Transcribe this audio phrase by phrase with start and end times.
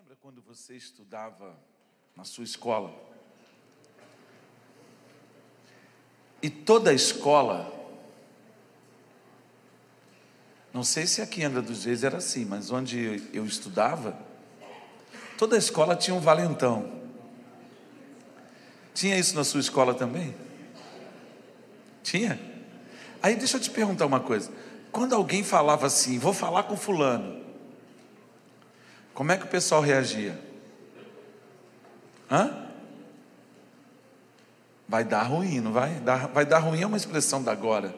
[0.00, 1.54] lembra quando você estudava
[2.16, 2.90] na sua escola?
[6.40, 7.70] E toda a escola,
[10.72, 14.18] não sei se aqui em Angra dos Reis era assim, mas onde eu estudava,
[15.36, 17.02] toda a escola tinha um valentão.
[18.94, 20.34] Tinha isso na sua escola também?
[22.02, 22.40] Tinha?
[23.22, 24.50] Aí deixa eu te perguntar uma coisa.
[24.90, 27.49] Quando alguém falava assim, vou falar com fulano,
[29.14, 30.38] como é que o pessoal reagia?
[32.30, 32.68] Hã?
[34.88, 36.00] Vai dar ruim, não vai?
[36.32, 37.94] Vai dar ruim é uma expressão da agora.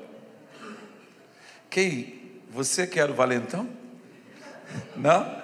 [1.70, 2.41] Quem?
[2.51, 3.69] Você que era o valentão?
[4.95, 5.43] Não?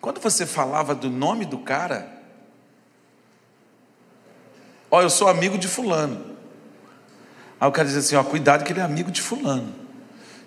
[0.00, 2.08] Quando você falava do nome do cara,
[4.90, 6.36] ó, eu sou amigo de fulano.
[7.60, 9.81] Aí o cara diz assim, ó, cuidado que ele é amigo de fulano.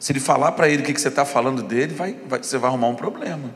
[0.05, 2.69] Se ele falar para ele o que, você está falando dele, vai, vai, você vai
[2.69, 3.49] arrumar um problema.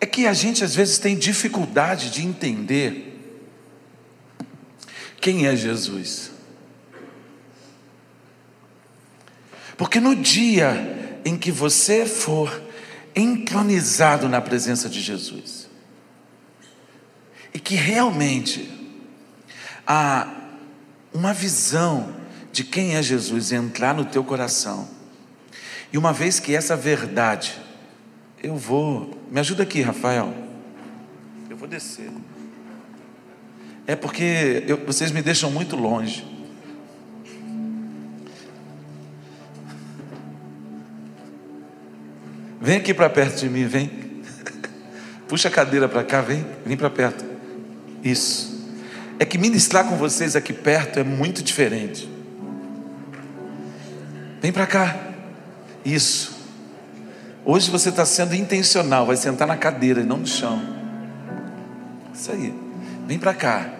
[0.00, 3.44] É que a gente às vezes tem dificuldade de entender
[5.20, 6.30] quem é Jesus.
[9.76, 12.62] Porque no dia em que você for
[13.14, 15.68] entronizado na presença de Jesus,
[17.52, 18.66] e que realmente
[19.86, 20.26] há
[21.12, 22.16] uma visão
[22.58, 24.88] de quem é Jesus entrar no teu coração,
[25.92, 27.56] e uma vez que essa verdade
[28.42, 29.16] eu vou.
[29.30, 30.34] Me ajuda aqui, Rafael.
[31.48, 32.10] Eu vou descer.
[33.86, 36.26] É porque eu, vocês me deixam muito longe.
[42.60, 43.88] Vem aqui para perto de mim, vem.
[45.28, 47.24] Puxa a cadeira para cá, vem, vem para perto.
[48.02, 48.68] Isso.
[49.16, 52.17] É que ministrar com vocês aqui perto é muito diferente.
[54.40, 54.96] Vem para cá.
[55.84, 56.36] Isso.
[57.44, 60.60] Hoje você está sendo intencional, vai sentar na cadeira e não no chão.
[62.14, 62.54] Isso aí.
[63.06, 63.70] Vem para cá.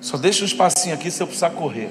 [0.00, 1.90] Só deixa um espacinho aqui se eu precisar correr.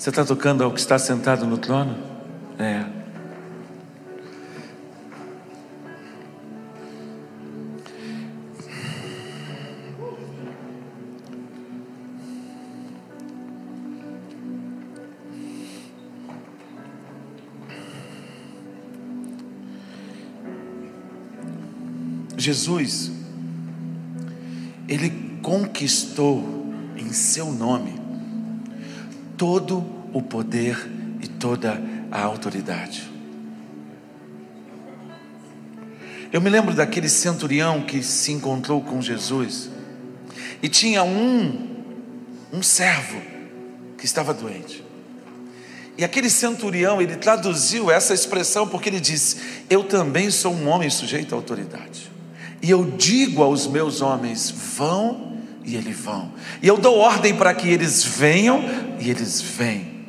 [0.00, 1.94] Você está tocando ao que está sentado no trono?
[2.58, 2.86] É.
[22.38, 23.12] Jesus,
[24.88, 25.10] ele
[25.42, 27.99] conquistou em seu nome
[29.40, 30.76] todo o poder
[31.22, 31.80] e toda
[32.10, 33.10] a autoridade.
[36.30, 39.70] Eu me lembro daquele centurião que se encontrou com Jesus
[40.62, 41.70] e tinha um
[42.52, 43.18] um servo
[43.96, 44.84] que estava doente.
[45.96, 49.38] E aquele centurião, ele traduziu essa expressão porque ele disse:
[49.70, 52.10] Eu também sou um homem sujeito à autoridade.
[52.60, 55.29] E eu digo aos meus homens: vão,
[55.70, 56.32] e eles vão.
[56.60, 58.60] E eu dou ordem para que eles venham,
[58.98, 60.00] e eles vêm.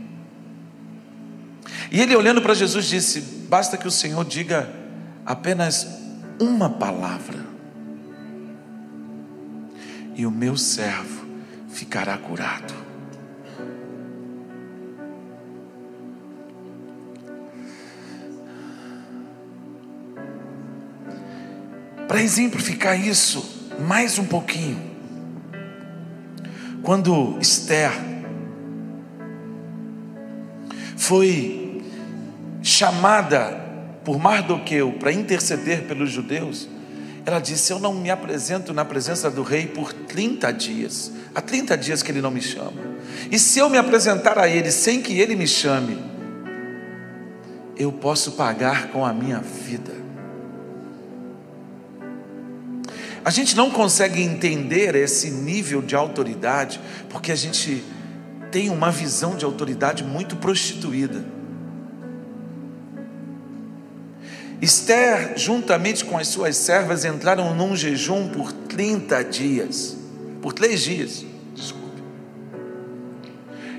[1.92, 4.74] E ele olhando para Jesus disse: basta que o Senhor diga
[5.24, 5.88] apenas
[6.40, 7.46] uma palavra,
[10.16, 11.26] e o meu servo
[11.70, 12.74] ficará curado.
[22.08, 24.91] Para exemplificar isso mais um pouquinho,
[26.84, 27.92] quando Esther
[30.98, 31.84] foi
[32.62, 33.60] chamada
[34.04, 36.68] por Mardoqueu para interceder pelos judeus,
[37.26, 41.12] ela disse: Eu não me apresento na presença do rei por 30 dias.
[41.34, 42.92] Há 30 dias que ele não me chama.
[43.30, 45.98] E se eu me apresentar a ele sem que ele me chame,
[47.78, 50.01] eu posso pagar com a minha vida.
[53.24, 56.80] A gente não consegue entender esse nível de autoridade
[57.10, 57.84] porque a gente
[58.52, 61.24] tem uma visão de autoridade muito prostituída.
[64.62, 69.98] Esther, juntamente com as suas servas, entraram num jejum por 30 dias,
[70.40, 71.26] por três dias,
[71.56, 72.04] desculpe.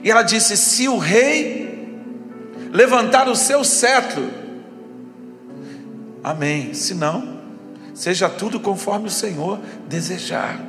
[0.02, 2.00] E ela disse: se o rei
[2.72, 4.28] levantar o seu cetro,
[6.24, 7.41] amém, se não,
[7.94, 10.60] seja tudo conforme o Senhor desejar.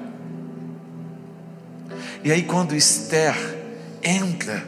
[2.23, 3.35] E aí, quando Esther
[4.01, 4.65] entra,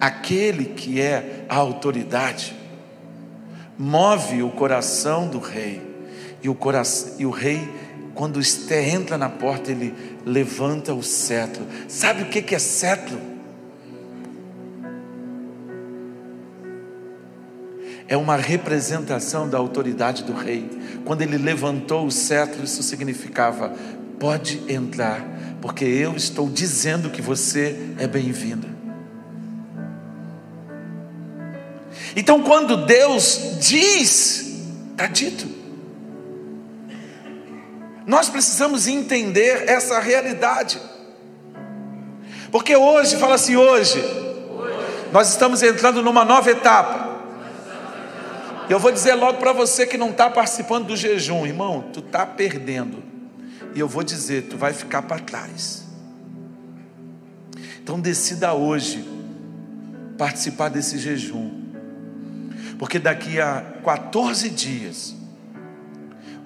[0.00, 2.56] aquele que é a autoridade,
[3.78, 5.80] move o coração do rei,
[6.42, 7.68] e o, coração, e o rei,
[8.14, 9.94] quando Esther entra na porta, ele
[10.24, 11.64] levanta o cetro.
[11.88, 13.35] Sabe o que é cetro?
[18.08, 20.70] É uma representação da autoridade do rei.
[21.04, 23.72] Quando ele levantou o cetro, isso significava:
[24.18, 25.24] pode entrar,
[25.60, 28.76] porque eu estou dizendo que você é bem-vinda.
[32.14, 34.62] Então, quando Deus diz,
[34.92, 35.46] está dito.
[38.06, 40.80] Nós precisamos entender essa realidade.
[42.50, 44.02] Porque hoje, fala assim, hoje,
[45.12, 47.05] nós estamos entrando numa nova etapa.
[48.68, 52.00] E eu vou dizer logo para você que não está participando do jejum, irmão, tu
[52.00, 53.02] está perdendo.
[53.74, 55.84] E eu vou dizer, tu vai ficar para trás.
[57.80, 59.06] Então decida hoje
[60.18, 61.64] participar desse jejum.
[62.78, 65.14] Porque daqui a 14 dias,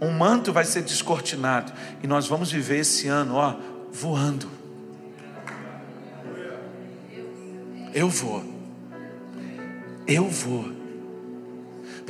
[0.00, 1.72] um manto vai ser descortinado
[2.02, 3.56] e nós vamos viver esse ano, ó,
[3.90, 4.50] voando.
[7.94, 8.44] Eu vou.
[10.06, 10.80] Eu vou.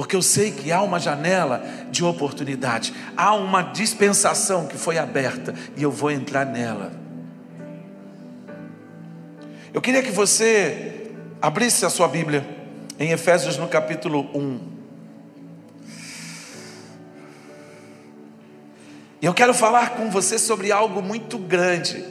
[0.00, 5.54] Porque eu sei que há uma janela de oportunidade, há uma dispensação que foi aberta
[5.76, 6.90] e eu vou entrar nela.
[9.74, 11.12] Eu queria que você
[11.42, 12.48] abrisse a sua Bíblia
[12.98, 14.60] em Efésios no capítulo 1.
[19.20, 22.02] E eu quero falar com você sobre algo muito grande,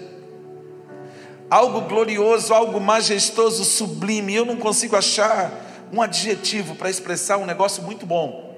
[1.50, 4.36] algo glorioso, algo majestoso, sublime.
[4.36, 8.50] Eu não consigo achar um adjetivo para expressar um negócio muito bom.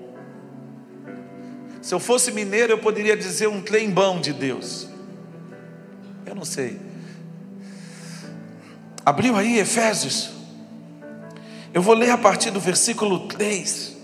[1.81, 4.87] Se eu fosse mineiro, eu poderia dizer um trembão de Deus.
[6.25, 6.79] Eu não sei.
[9.05, 10.29] Abriu aí Efésios.
[11.73, 13.97] Eu vou ler a partir do versículo 3.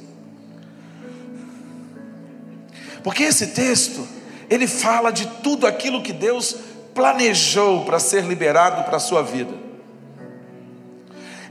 [3.04, 4.08] Porque esse texto,
[4.50, 6.56] ele fala de tudo aquilo que Deus
[6.96, 9.67] planejou para ser liberado para a sua vida.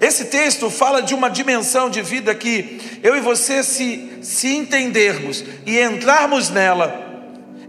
[0.01, 5.43] Esse texto fala de uma dimensão de vida que eu e você, se, se entendermos
[5.65, 7.07] e entrarmos nela,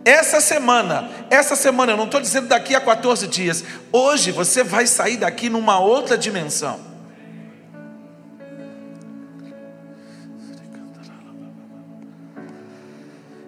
[0.04, 4.88] essa semana, essa semana, eu não estou dizendo daqui a 14 dias, hoje você vai
[4.88, 6.80] sair daqui numa outra dimensão.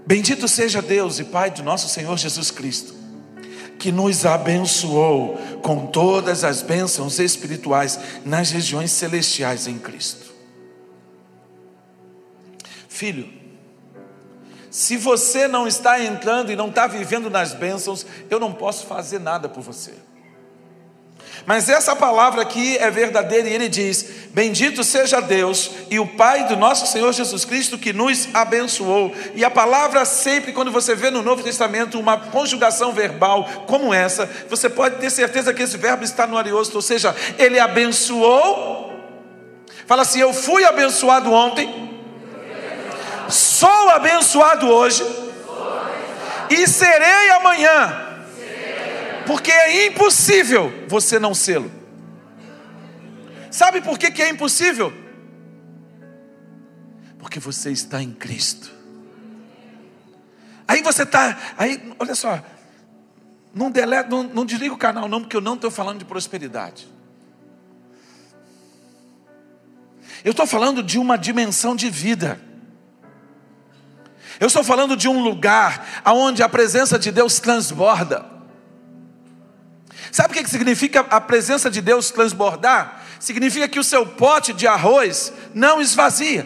[0.06, 2.94] Bendito seja Deus e Pai do nosso Senhor Jesus Cristo,
[3.80, 10.30] que nos abençoou com todas as bênçãos espirituais nas regiões celestiais em Cristo.
[12.90, 13.30] Filho,
[14.70, 19.20] se você não está entrando e não está vivendo nas bênçãos, eu não posso fazer
[19.20, 19.94] nada por você.
[21.46, 26.48] Mas essa palavra aqui é verdadeira e ele diz: Bendito seja Deus e o Pai
[26.48, 29.14] do nosso Senhor Jesus Cristo que nos abençoou.
[29.36, 34.30] E a palavra sempre, quando você vê no Novo Testamento uma conjugação verbal como essa,
[34.50, 38.94] você pode ter certeza que esse verbo está no ariosto, ou seja, ele abençoou.
[39.86, 42.00] Fala assim: Eu fui abençoado ontem,
[43.30, 45.04] sou abençoado hoje
[46.50, 48.09] e serei amanhã
[49.30, 51.72] porque é impossível você não sê-lo.
[53.52, 54.92] Sabe por que, que é impossível?
[57.20, 58.72] Porque você está em Cristo.
[60.68, 62.44] Aí você está, aí, olha só,
[63.54, 63.72] não,
[64.10, 66.88] não, não desliga o canal não, porque eu não estou falando de prosperidade.
[70.26, 72.42] Eu estou falando de uma dimensão de vida.
[74.40, 78.39] Eu estou falando de um lugar onde a presença de Deus transborda.
[80.12, 83.04] Sabe o que significa a presença de Deus transbordar?
[83.20, 86.46] Significa que o seu pote de arroz não esvazia.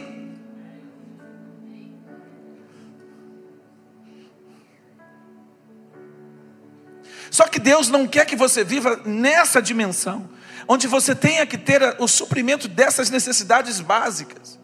[7.29, 10.29] Só que Deus não quer que você viva nessa dimensão,
[10.67, 14.62] onde você tenha que ter o suprimento dessas necessidades básicas.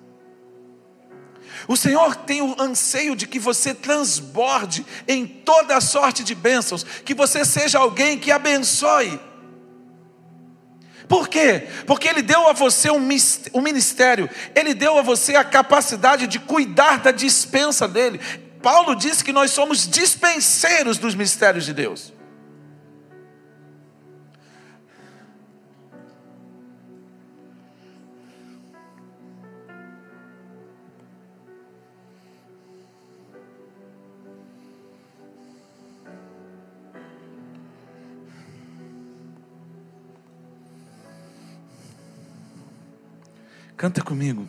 [1.69, 7.13] O Senhor tem o anseio de que você transborde em toda sorte de bênçãos, que
[7.13, 9.19] você seja alguém que abençoe.
[11.07, 11.67] Por quê?
[11.85, 12.99] Porque Ele deu a você um
[13.61, 18.19] ministério, Ele deu a você a capacidade de cuidar da dispensa dele.
[18.63, 22.11] Paulo disse que nós somos dispenseiros dos mistérios de Deus.
[43.79, 44.45] Canta comigo.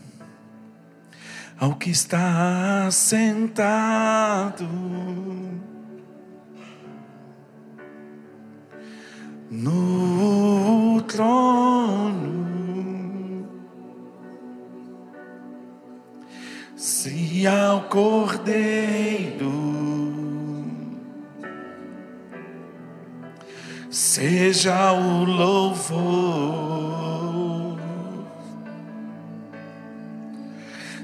[1.57, 4.67] Ao que está sentado
[9.49, 12.41] no trono,
[16.75, 19.53] se ao cordeiro
[23.89, 27.00] seja o louvor,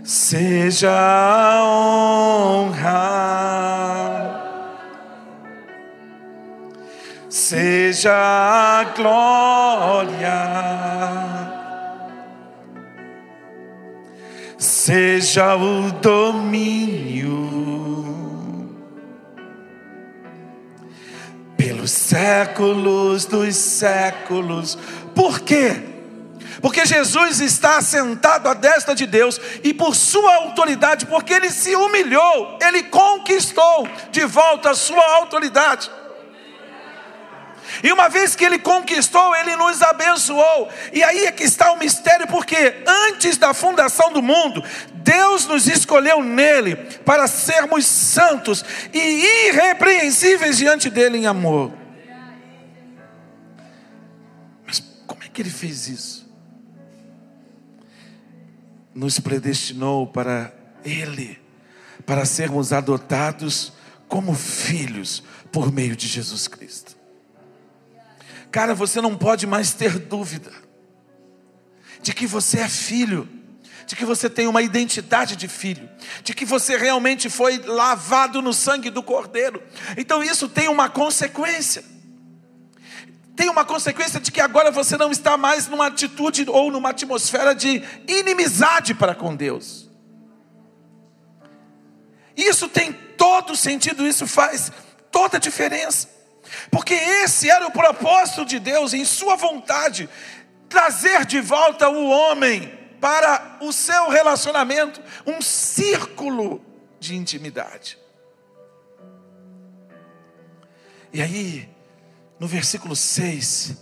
[0.06, 2.86] seja a honra,
[7.28, 10.30] seja a glória,
[14.56, 17.48] seja o domínio
[21.56, 24.78] pelos séculos dos séculos.
[25.16, 25.95] Por quê?
[26.60, 31.74] Porque Jesus está sentado à destra de Deus e por sua autoridade, porque ele se
[31.74, 35.90] humilhou, ele conquistou de volta a sua autoridade.
[37.82, 40.68] E uma vez que ele conquistou, ele nos abençoou.
[40.92, 44.62] E aí é que está o mistério, porque antes da fundação do mundo,
[44.94, 51.72] Deus nos escolheu nele para sermos santos e irrepreensíveis diante dele em amor.
[54.66, 56.15] Mas como é que ele fez isso?
[58.96, 60.52] Nos predestinou para
[60.84, 61.38] ele,
[62.06, 63.72] para sermos adotados
[64.08, 65.22] como filhos
[65.52, 66.96] por meio de Jesus Cristo.
[68.50, 70.50] Cara, você não pode mais ter dúvida
[72.00, 73.28] de que você é filho,
[73.86, 75.88] de que você tem uma identidade de filho,
[76.22, 79.62] de que você realmente foi lavado no sangue do Cordeiro.
[79.96, 81.84] Então isso tem uma consequência.
[83.36, 87.54] Tem uma consequência de que agora você não está mais numa atitude ou numa atmosfera
[87.54, 89.90] de inimizade para com Deus.
[92.34, 94.72] Isso tem todo sentido, isso faz
[95.10, 96.08] toda a diferença.
[96.70, 100.08] Porque esse era o propósito de Deus, em Sua vontade,
[100.66, 106.64] trazer de volta o homem para o seu relacionamento, um círculo
[106.98, 107.98] de intimidade.
[111.12, 111.75] E aí,
[112.38, 113.76] no versículo 6,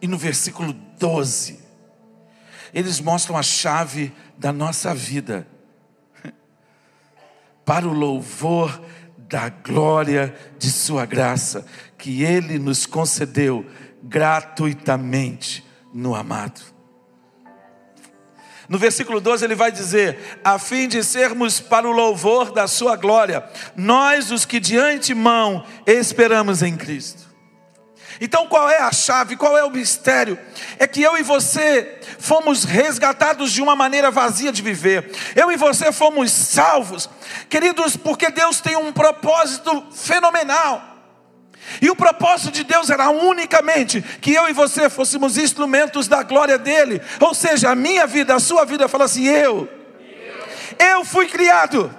[0.00, 1.60] e no versículo 12,
[2.72, 5.46] eles mostram a chave da nossa vida
[7.64, 8.84] para o louvor
[9.16, 11.64] da glória de Sua graça,
[11.96, 13.64] que Ele nos concedeu
[14.02, 16.73] gratuitamente no amado.
[18.68, 22.96] No versículo 12 ele vai dizer: a fim de sermos para o louvor da Sua
[22.96, 23.44] glória,
[23.76, 27.24] nós os que de antemão esperamos em Cristo.
[28.20, 30.38] Então, qual é a chave, qual é o mistério?
[30.78, 35.56] É que eu e você fomos resgatados de uma maneira vazia de viver, eu e
[35.56, 37.10] você fomos salvos,
[37.48, 40.93] queridos, porque Deus tem um propósito fenomenal.
[41.80, 46.58] E o propósito de Deus era unicamente que eu e você fôssemos instrumentos da glória
[46.58, 47.00] dele.
[47.20, 49.68] Ou seja, a minha vida, a sua vida, fala assim: eu,
[50.78, 51.94] eu fui criado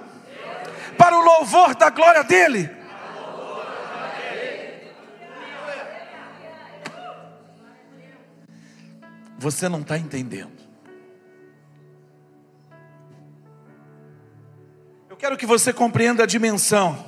[0.96, 2.70] para o louvor da glória dele.
[9.38, 10.56] Você não está entendendo.
[15.10, 17.05] Eu quero que você compreenda a dimensão.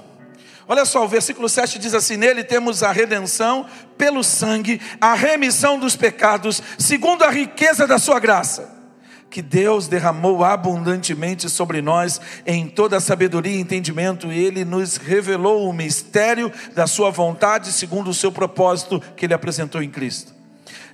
[0.71, 3.65] Olha só, o versículo 7 diz assim: Nele temos a redenção
[3.97, 8.71] pelo sangue, a remissão dos pecados, segundo a riqueza da Sua graça,
[9.31, 15.67] que Deus derramou abundantemente sobre nós em toda sabedoria e entendimento, e Ele nos revelou
[15.67, 20.38] o mistério da Sua vontade, segundo o seu propósito que Ele apresentou em Cristo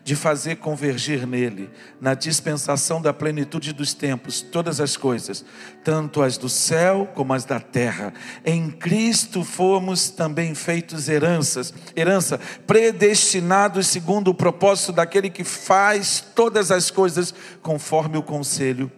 [0.05, 5.43] de fazer convergir nele, na dispensação da plenitude dos tempos, todas as coisas,
[5.83, 8.13] tanto as do céu como as da terra.
[8.45, 16.71] Em Cristo fomos também feitos heranças, herança, predestinados segundo o propósito daquele que faz todas
[16.71, 18.93] as coisas conforme o conselho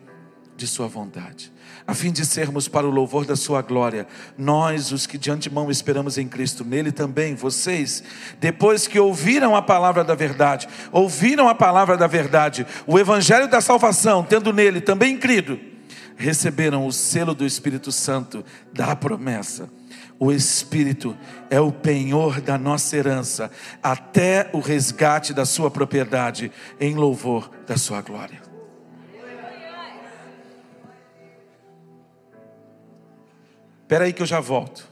[0.57, 1.56] de sua vontade
[1.87, 5.71] a fim de sermos para o louvor da Sua glória, nós, os que de antemão
[5.71, 8.02] esperamos em Cristo, nele também, vocês,
[8.40, 13.61] depois que ouviram a palavra da verdade, ouviram a palavra da verdade, o evangelho da
[13.61, 15.61] salvação, tendo nele também crido,
[16.16, 19.69] receberam o selo do Espírito Santo da promessa.
[20.19, 21.16] O Espírito
[21.50, 23.50] é o penhor da nossa herança,
[23.83, 26.50] até o resgate da sua propriedade,
[26.81, 28.46] em louvor da sua glória.
[33.87, 34.90] Espera aí que eu já volto.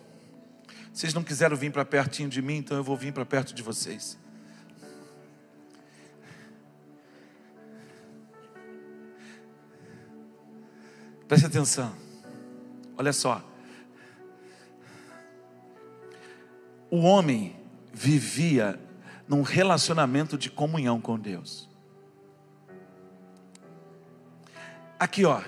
[0.92, 3.60] Vocês não quiseram vir para pertinho de mim, então eu vou vir para perto de
[3.60, 4.16] vocês.
[11.26, 11.92] Preste atenção.
[12.96, 13.44] Olha só.
[16.88, 17.56] O homem
[17.92, 18.78] vivia
[19.26, 21.68] num relacionamento de comunhão com Deus.
[25.00, 25.42] Aqui, ó.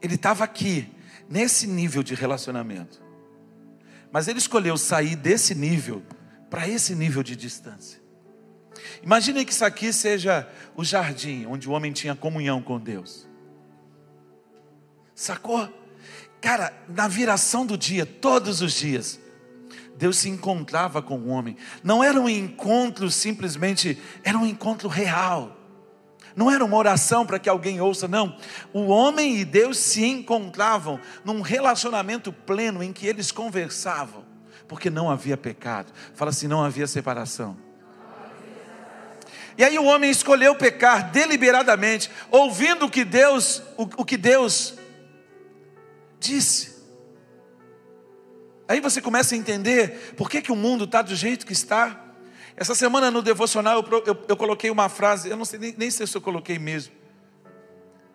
[0.00, 0.88] Ele estava aqui,
[1.28, 3.02] nesse nível de relacionamento.
[4.10, 6.02] Mas ele escolheu sair desse nível
[6.48, 8.00] para esse nível de distância.
[9.02, 13.28] Imagine que isso aqui seja o jardim onde o homem tinha comunhão com Deus.
[15.14, 15.68] Sacou?
[16.40, 19.20] Cara, na viração do dia, todos os dias,
[19.96, 21.56] Deus se encontrava com o homem.
[21.82, 25.57] Não era um encontro simplesmente, era um encontro real.
[26.38, 28.36] Não era uma oração para que alguém ouça, não.
[28.72, 34.24] O homem e Deus se encontravam num relacionamento pleno em que eles conversavam,
[34.68, 35.92] porque não havia pecado.
[36.14, 37.56] Fala assim: não havia separação.
[39.56, 44.74] E aí o homem escolheu pecar deliberadamente, ouvindo o que Deus, o, o que Deus
[46.20, 46.78] disse.
[48.68, 52.07] Aí você começa a entender por que, que o mundo está do jeito que está.
[52.60, 55.90] Essa semana no devocional eu, eu, eu coloquei uma frase, eu não sei nem, nem
[55.92, 56.92] sei se eu coloquei mesmo.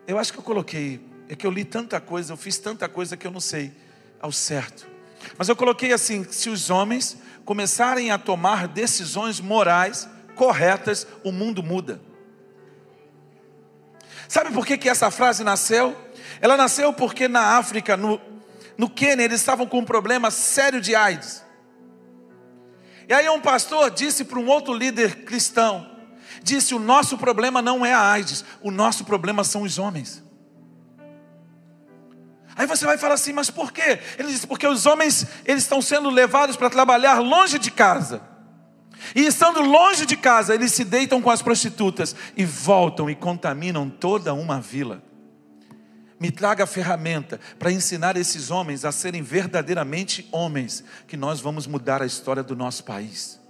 [0.06, 3.16] Eu acho que eu coloquei, é que eu li tanta coisa, eu fiz tanta coisa
[3.16, 3.72] que eu não sei
[4.20, 4.86] ao certo.
[5.38, 11.64] Mas eu coloquei assim: se os homens começarem a tomar decisões morais corretas, o mundo
[11.64, 12.02] muda.
[14.28, 15.96] Sabe por que, que essa frase nasceu?
[16.42, 18.20] Ela nasceu porque na África, no,
[18.78, 21.44] no Quênia, eles estavam com um problema sério de AIDS.
[23.14, 25.88] E aí um pastor disse para um outro líder cristão,
[26.42, 30.24] disse: "O nosso problema não é a AIDS, o nosso problema são os homens".
[32.56, 35.80] Aí você vai falar assim: "Mas por quê?" Ele disse: "Porque os homens, eles estão
[35.80, 38.20] sendo levados para trabalhar longe de casa.
[39.16, 43.92] E estando longe de casa, eles se deitam com as prostitutas e voltam e contaminam
[43.92, 45.04] toda uma vila."
[46.24, 51.68] Me traga a ferramenta para ensinar esses homens a serem verdadeiramente homens, que nós vamos
[51.68, 53.42] mudar a história do nosso país.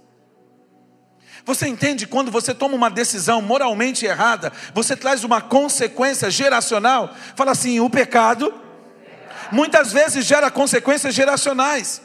[1.44, 7.14] Você entende quando você toma uma decisão moralmente errada, você traz uma consequência geracional?
[7.36, 8.52] Fala assim: o pecado
[9.52, 12.02] muitas vezes gera consequências geracionais.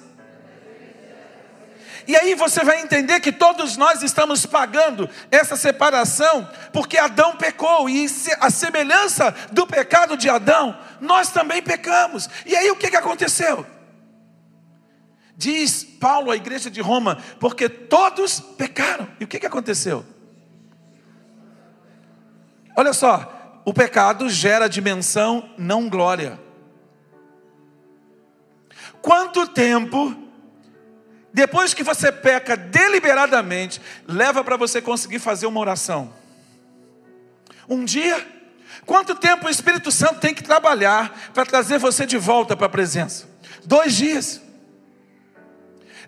[2.10, 7.88] E aí você vai entender que todos nós estamos pagando essa separação, porque Adão pecou,
[7.88, 8.08] e
[8.40, 12.28] a semelhança do pecado de Adão, nós também pecamos.
[12.48, 13.64] E aí o que, que aconteceu?
[15.38, 19.08] Diz Paulo à igreja de Roma, porque todos pecaram.
[19.20, 20.04] E o que, que aconteceu?
[22.76, 26.40] Olha só, o pecado gera dimensão, não glória.
[29.00, 30.29] Quanto tempo
[31.34, 36.14] depois que você peca deliberadamente, leva para você conseguir fazer uma oração.
[37.68, 38.26] Um dia,
[38.86, 42.70] quanto tempo o Espírito Santo tem que trabalhar para trazer você de volta para a
[42.70, 43.30] presença?
[43.64, 44.42] Dois dias.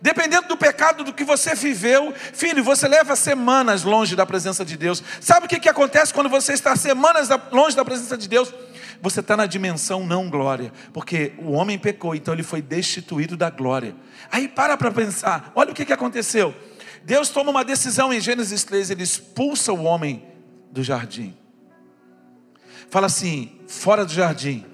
[0.02, 4.76] Dependendo do pecado do que você viveu, filho, você leva semanas longe da presença de
[4.76, 5.04] Deus.
[5.20, 8.52] Sabe o que, que acontece quando você está semanas longe da presença de Deus?
[9.02, 13.50] Você está na dimensão não glória, porque o homem pecou, então ele foi destituído da
[13.50, 13.96] glória.
[14.32, 16.54] Aí para para pensar, olha o que, que aconteceu.
[17.04, 20.24] Deus toma uma decisão em Gênesis 3, ele expulsa o homem
[20.72, 21.36] do jardim.
[22.92, 24.66] Fala assim, fora do jardim.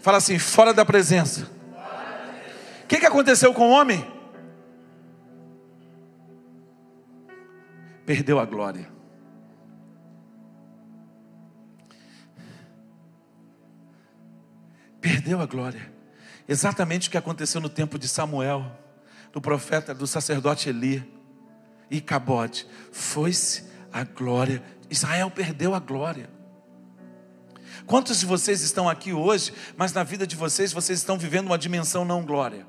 [0.00, 1.48] Fala assim, fora da presença.
[2.82, 4.04] O que, que aconteceu com o homem?
[8.04, 8.90] Perdeu a glória.
[15.02, 15.92] Perdeu a glória.
[16.48, 18.64] Exatamente o que aconteceu no tempo de Samuel,
[19.32, 21.02] do profeta, do sacerdote Eli
[21.90, 22.68] e Cabote.
[22.92, 24.62] Foi-se a glória.
[24.88, 26.30] Israel perdeu a glória.
[27.84, 31.58] Quantos de vocês estão aqui hoje, mas na vida de vocês, vocês estão vivendo uma
[31.58, 32.64] dimensão não glória?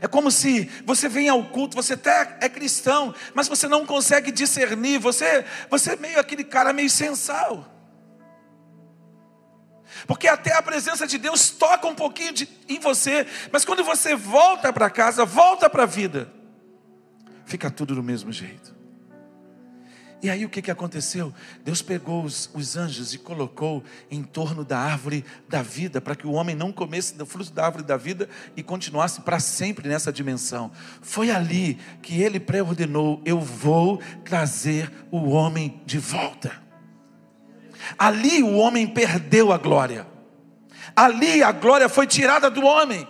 [0.00, 4.30] É como se você vem ao culto, você até é cristão, mas você não consegue
[4.30, 7.77] discernir, você, você é meio aquele cara meio sensal.
[10.06, 14.14] Porque até a presença de Deus toca um pouquinho de, em você, mas quando você
[14.14, 16.32] volta para casa, volta para a vida,
[17.44, 18.78] fica tudo do mesmo jeito.
[20.20, 21.32] E aí o que, que aconteceu?
[21.64, 26.26] Deus pegou os, os anjos e colocou em torno da árvore da vida, para que
[26.26, 30.12] o homem não comesse do fruto da árvore da vida e continuasse para sempre nessa
[30.12, 30.72] dimensão.
[31.00, 36.67] Foi ali que ele pré-ordenou: eu vou trazer o homem de volta.
[37.96, 40.06] Ali o homem perdeu a glória.
[40.96, 43.06] Ali a glória foi tirada do homem.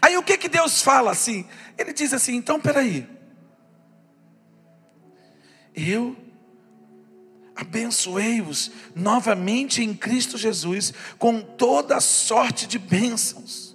[0.00, 1.46] Aí o que que Deus fala assim?
[1.78, 3.08] Ele diz assim: então peraí.
[5.74, 6.16] Eu,
[7.54, 13.70] abençoei-os novamente em Cristo Jesus com toda sorte de bênçãos.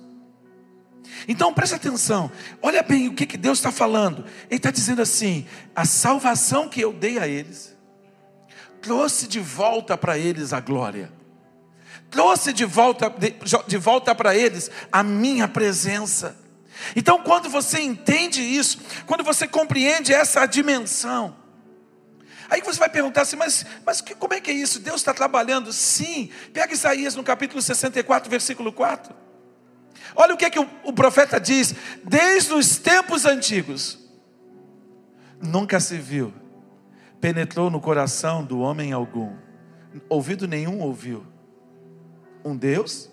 [1.27, 4.25] Então preste atenção, olha bem o que, que Deus está falando.
[4.49, 7.74] Ele está dizendo assim: a salvação que eu dei a eles,
[8.85, 11.11] trouxe de volta para eles a glória,
[12.11, 13.33] trouxe de volta, de,
[13.67, 16.37] de volta para eles a minha presença.
[16.95, 21.43] Então, quando você entende isso, quando você compreende essa dimensão,
[22.47, 24.79] Aí você vai perguntar assim, mas, mas como é que é isso?
[24.79, 25.73] Deus está trabalhando?
[25.73, 26.29] Sim.
[26.53, 29.15] Pega Isaías no capítulo 64, versículo 4.
[30.15, 33.97] Olha o que, é que o, o profeta diz: desde os tempos antigos,
[35.41, 36.31] nunca se viu,
[37.25, 39.35] penetrou no coração do homem algum,
[40.07, 41.25] ouvido nenhum ouviu.
[42.43, 43.09] Um Deus,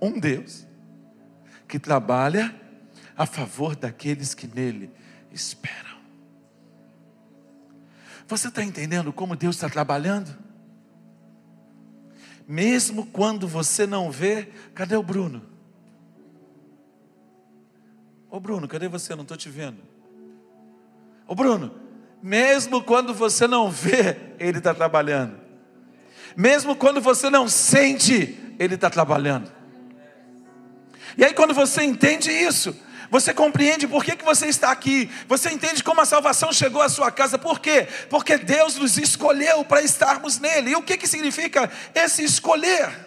[0.00, 0.66] um Deus,
[1.68, 2.58] que trabalha
[3.14, 4.90] a favor daqueles que nele
[5.30, 5.98] esperam.
[8.26, 10.34] Você está entendendo como Deus está trabalhando?
[12.48, 15.42] Mesmo quando você não vê, cadê o Bruno?
[18.30, 19.14] Ô Bruno, cadê você?
[19.14, 19.82] Não estou te vendo.
[21.28, 21.83] Ô Bruno,
[22.24, 25.38] mesmo quando você não vê, Ele está trabalhando.
[26.34, 29.52] Mesmo quando você não sente, Ele está trabalhando.
[31.18, 32.74] E aí, quando você entende isso,
[33.10, 35.10] você compreende por que, que você está aqui.
[35.28, 37.36] Você entende como a salvação chegou à sua casa.
[37.36, 37.86] Por quê?
[38.08, 40.70] Porque Deus nos escolheu para estarmos nele.
[40.70, 43.06] E o que, que significa esse escolher?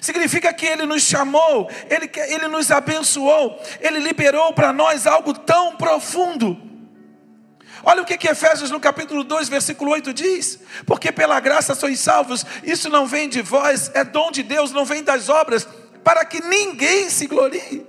[0.00, 5.76] Significa que Ele nos chamou, Ele, Ele nos abençoou, Ele liberou para nós algo tão
[5.76, 6.69] profundo.
[7.82, 11.98] Olha o que, que Efésios no capítulo 2, versículo 8 diz: Porque pela graça sois
[12.00, 15.66] salvos, isso não vem de vós, é dom de Deus, não vem das obras,
[16.04, 17.86] para que ninguém se glorie.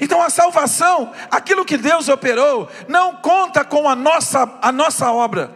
[0.00, 5.52] Então a salvação, aquilo que Deus operou, não conta com a nossa, a nossa obra,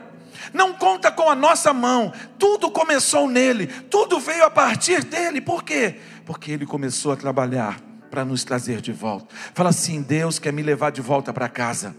[0.52, 5.62] não conta com a nossa mão, tudo começou nele, tudo veio a partir dele, por
[5.62, 5.98] quê?
[6.24, 9.34] Porque ele começou a trabalhar para nos trazer de volta.
[9.54, 11.94] Fala assim: Deus quer me levar de volta para casa.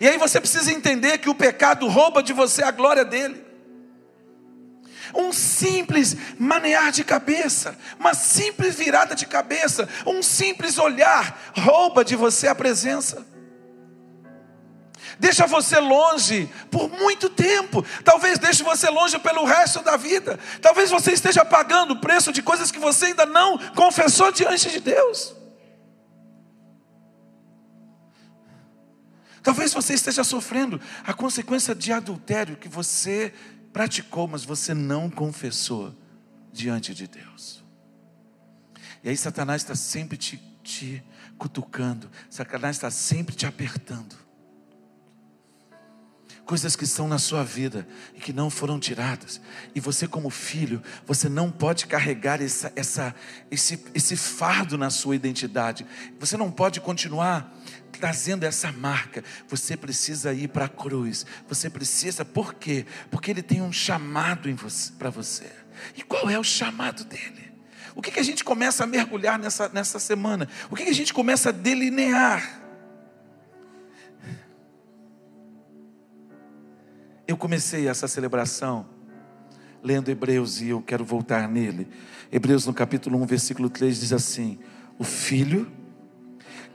[0.00, 3.46] E aí você precisa entender que o pecado rouba de você a glória dele
[5.14, 12.16] um simples manear de cabeça, uma simples virada de cabeça, um simples olhar rouba de
[12.16, 13.24] você a presença.
[15.18, 17.84] Deixa você longe por muito tempo.
[18.04, 20.38] Talvez deixe você longe pelo resto da vida.
[20.60, 24.80] Talvez você esteja pagando o preço de coisas que você ainda não confessou diante de
[24.80, 25.34] Deus.
[29.46, 33.32] Talvez você esteja sofrendo a consequência de adultério que você
[33.72, 35.94] praticou, mas você não confessou
[36.52, 37.62] diante de Deus.
[39.04, 41.00] E aí Satanás está sempre te, te
[41.38, 44.16] cutucando, Satanás está sempre te apertando.
[46.44, 49.40] Coisas que estão na sua vida e que não foram tiradas.
[49.76, 53.14] E você, como filho, você não pode carregar essa, essa,
[53.48, 55.86] esse, esse fardo na sua identidade.
[56.18, 57.56] Você não pode continuar
[57.92, 61.24] trazendo essa marca, você precisa ir para a cruz.
[61.48, 62.86] Você precisa, por quê?
[63.10, 64.48] Porque Ele tem um chamado
[64.98, 65.50] para você.
[65.96, 67.52] E qual é o chamado dele?
[67.94, 70.48] O que, que a gente começa a mergulhar nessa, nessa semana?
[70.70, 72.62] O que, que a gente começa a delinear?
[77.26, 78.86] Eu comecei essa celebração
[79.82, 81.88] lendo Hebreus e eu quero voltar nele.
[82.30, 84.58] Hebreus no capítulo 1, versículo 3 diz assim:
[84.98, 85.70] O filho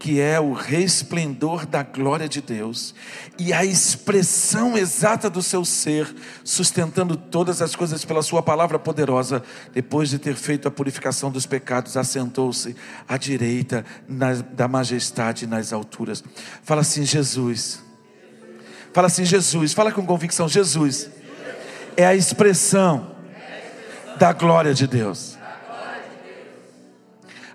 [0.01, 2.95] que é o resplendor da glória de Deus
[3.37, 6.11] e a expressão exata do seu ser,
[6.43, 11.45] sustentando todas as coisas pela Sua palavra poderosa, depois de ter feito a purificação dos
[11.45, 12.75] pecados, assentou-se
[13.07, 16.23] à direita na, da majestade nas alturas.
[16.63, 17.79] Fala assim, Jesus.
[18.91, 19.71] Fala assim, Jesus.
[19.71, 21.11] Fala com convicção, Jesus
[21.95, 23.15] é a expressão
[24.17, 25.37] da glória de Deus.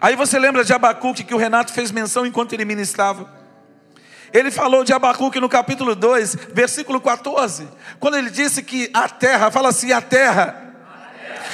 [0.01, 3.33] Aí você lembra de Abacuque que o Renato fez menção enquanto ele ministrava.
[4.33, 9.51] Ele falou de Abacuque no capítulo 2, versículo 14, quando ele disse que a terra,
[9.51, 10.75] fala assim: a terra,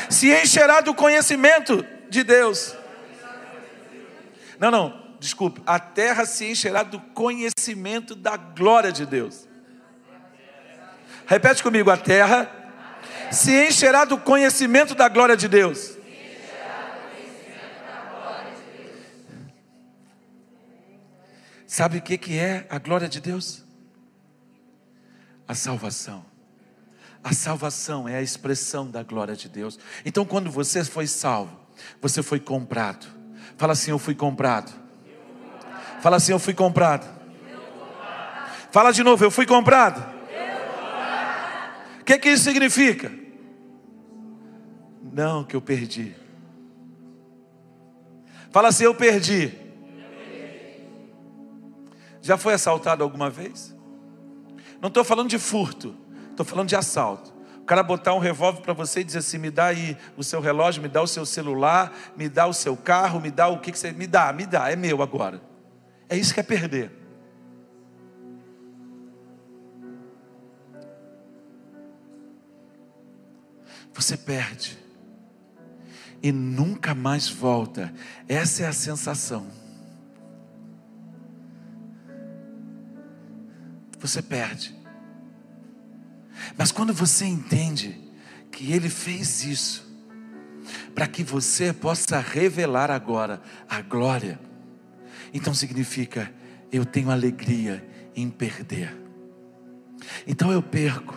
[0.08, 2.74] se encherá do conhecimento de Deus.
[4.58, 9.46] Não, não, desculpe, a terra se encherá do conhecimento da glória de Deus.
[11.26, 12.50] Repete comigo: a terra
[13.30, 16.01] se encherá do conhecimento da glória de Deus.
[21.72, 23.64] Sabe o que é a glória de Deus?
[25.48, 26.22] A salvação.
[27.24, 29.78] A salvação é a expressão da glória de Deus.
[30.04, 31.58] Então, quando você foi salvo,
[31.98, 33.06] você foi comprado.
[33.56, 34.70] Fala assim: Eu fui comprado.
[36.02, 37.08] Fala assim: Eu fui comprado.
[38.70, 40.14] Fala de novo: Eu fui comprado.
[42.02, 43.10] O que, que isso significa?
[45.10, 46.14] Não, que eu perdi.
[48.50, 49.61] Fala assim: eu perdi.
[52.22, 53.76] Já foi assaltado alguma vez?
[54.80, 55.94] Não estou falando de furto,
[56.30, 57.34] estou falando de assalto.
[57.60, 60.40] O cara botar um revólver para você e dizer assim: me dá aí o seu
[60.40, 63.72] relógio, me dá o seu celular, me dá o seu carro, me dá o que,
[63.72, 63.92] que você.
[63.92, 65.42] Me dá, me dá, é meu agora.
[66.08, 66.92] É isso que é perder.
[73.94, 74.78] Você perde
[76.22, 77.92] e nunca mais volta.
[78.28, 79.61] Essa é a sensação.
[84.02, 84.74] Você perde.
[86.58, 87.98] Mas quando você entende
[88.50, 89.90] que Ele fez isso,
[90.92, 94.40] para que você possa revelar agora a glória,
[95.32, 96.30] então significa,
[96.70, 98.94] eu tenho alegria em perder.
[100.26, 101.16] Então eu perco.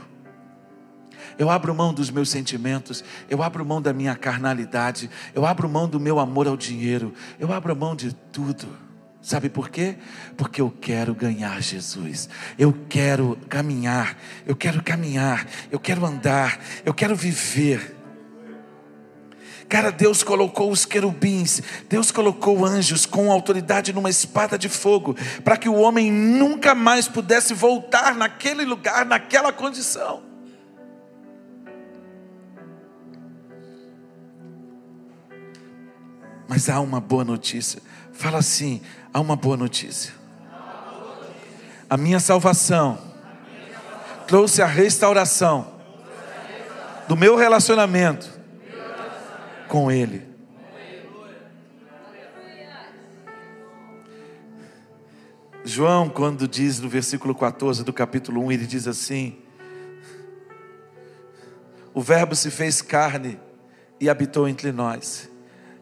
[1.40, 5.90] Eu abro mão dos meus sentimentos, eu abro mão da minha carnalidade, eu abro mão
[5.90, 8.86] do meu amor ao dinheiro, eu abro mão de tudo
[9.26, 9.96] Sabe por quê?
[10.38, 12.30] Porque eu quero ganhar Jesus.
[12.60, 17.96] Eu quero caminhar, eu quero caminhar, eu quero andar, eu quero viver.
[19.68, 21.60] Cara, Deus colocou os querubins,
[21.90, 27.08] Deus colocou anjos com autoridade numa espada de fogo, para que o homem nunca mais
[27.08, 30.22] pudesse voltar naquele lugar, naquela condição.
[36.48, 37.82] Mas há uma boa notícia.
[38.16, 38.82] Fala assim:
[39.16, 40.14] há uma boa notícia.
[41.90, 42.98] A minha salvação
[44.28, 45.74] trouxe a restauração
[47.08, 48.30] do meu relacionamento
[49.70, 50.22] com Ele.
[55.64, 59.38] João, quando diz no versículo 14 do capítulo 1, ele diz assim:
[61.94, 63.40] O Verbo se fez carne
[63.98, 65.30] e habitou entre nós,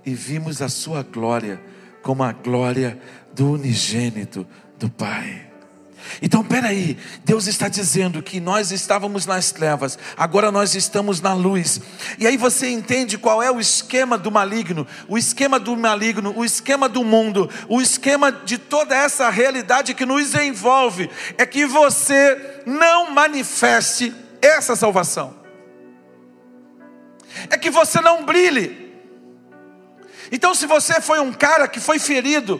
[0.05, 1.72] e vimos a sua glória
[2.03, 2.99] como a glória
[3.33, 4.45] do unigênito
[4.77, 5.53] do Pai.
[6.21, 11.79] Então, peraí, Deus está dizendo que nós estávamos nas trevas, agora nós estamos na luz.
[12.19, 16.43] E aí você entende qual é o esquema do maligno, o esquema do maligno, o
[16.43, 22.61] esquema do mundo, o esquema de toda essa realidade que nos envolve, é que você
[22.65, 25.33] não manifeste essa salvação,
[27.49, 28.82] é que você não brilhe.
[30.33, 32.59] Então, se você foi um cara que foi ferido,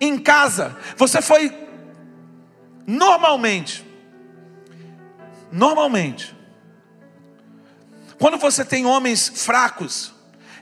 [0.00, 1.56] em casa, você foi
[2.84, 3.86] normalmente,
[5.52, 6.36] normalmente,
[8.18, 10.12] quando você tem homens fracos,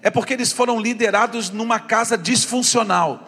[0.02, 3.26] é porque eles foram liderados numa casa disfuncional.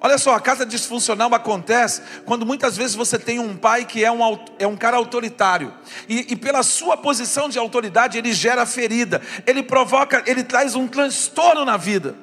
[0.00, 4.12] Olha só, a casa disfuncional acontece quando muitas vezes você tem um pai que é
[4.12, 5.72] um, é um cara autoritário,
[6.08, 10.86] e, e, pela sua posição de autoridade, ele gera ferida, ele provoca, ele traz um
[10.86, 12.14] transtorno na vida.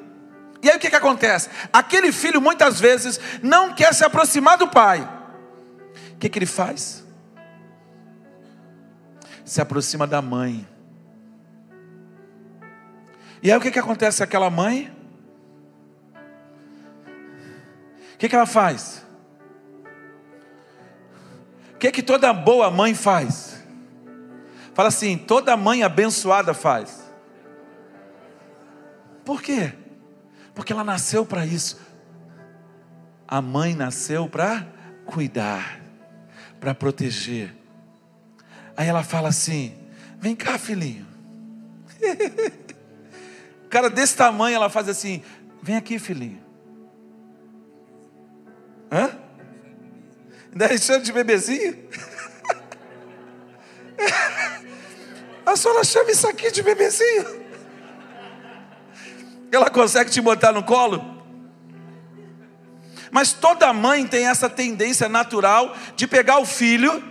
[0.61, 1.49] E aí o que, que acontece?
[1.73, 5.01] Aquele filho muitas vezes não quer se aproximar do pai.
[6.13, 7.03] O que, que ele faz?
[9.43, 10.65] Se aproxima da mãe.
[13.41, 14.23] E aí o que, que acontece?
[14.23, 14.89] Aquela mãe.
[18.13, 19.05] O que, que ela faz?
[21.73, 23.61] O que, que toda boa mãe faz?
[24.73, 27.03] Fala assim: toda mãe abençoada faz.
[29.25, 29.73] Por quê?
[30.53, 31.79] Porque ela nasceu para isso.
[33.27, 34.67] A mãe nasceu para
[35.05, 35.79] cuidar,
[36.59, 37.53] para proteger.
[38.75, 39.75] Aí ela fala assim:
[40.19, 41.05] Vem cá, filhinho.
[43.69, 45.23] cara desse tamanho, ela faz assim:
[45.61, 46.42] Vem aqui, filhinho.
[48.93, 49.17] Hã?
[50.51, 51.89] Ainda é de bebezinho?
[55.43, 57.43] A senhora chama isso aqui de bebezinho?
[59.51, 61.03] Ela consegue te botar no colo?
[63.11, 67.03] Mas toda mãe tem essa tendência natural de pegar o filho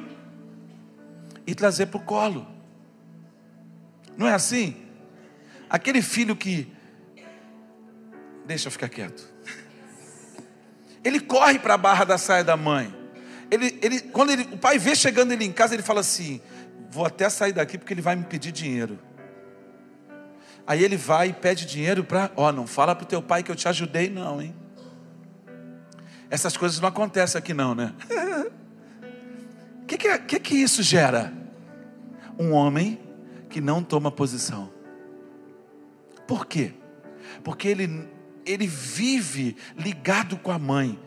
[1.45, 2.47] e trazer para o colo.
[4.17, 4.77] Não é assim?
[5.69, 6.73] Aquele filho que.
[8.47, 9.32] Deixa eu ficar quieto.
[11.05, 12.95] Ele corre para a barra da saia da mãe.
[13.51, 16.41] Ele, ele, quando ele, o pai vê chegando ele em casa, ele fala assim:
[16.91, 18.99] Vou até sair daqui porque ele vai me pedir dinheiro.
[20.67, 23.43] Aí ele vai e pede dinheiro para, ó, oh, não fala para o teu pai
[23.43, 24.55] que eu te ajudei, não, hein?
[26.31, 27.93] Essas coisas não acontecem aqui, não, né?
[29.83, 31.33] O que, que, que, que isso gera?
[32.39, 33.01] Um homem
[33.51, 34.71] que não toma posição.
[36.27, 36.73] Por quê?
[37.43, 38.09] Porque ele,
[38.45, 40.99] ele vive ligado com a mãe.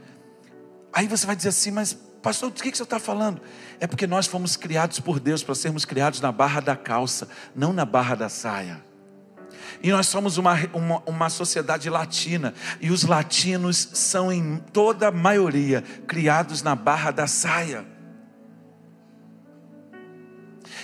[0.93, 3.41] Aí você vai dizer assim, mas pastor, o que, que você está falando?
[3.80, 7.71] É porque nós fomos criados por Deus para sermos criados na barra da calça, não
[7.71, 8.84] na barra da saia.
[9.84, 12.54] E nós somos uma, uma, uma, sociedade latina.
[12.82, 17.86] E os latinos são, em toda a maioria, criados na barra da saia.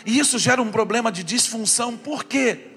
[0.05, 1.97] E isso gera um problema de disfunção.
[1.97, 2.70] Por quê?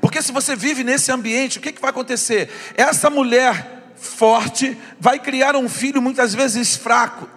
[0.00, 2.50] Porque se você vive nesse ambiente, o que, que vai acontecer?
[2.76, 7.28] Essa mulher forte vai criar um filho muitas vezes fraco.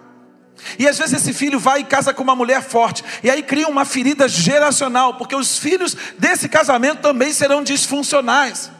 [0.78, 3.68] E às vezes esse filho vai e casa com uma mulher forte, e aí cria
[3.68, 8.70] uma ferida geracional, porque os filhos desse casamento também serão disfuncionais.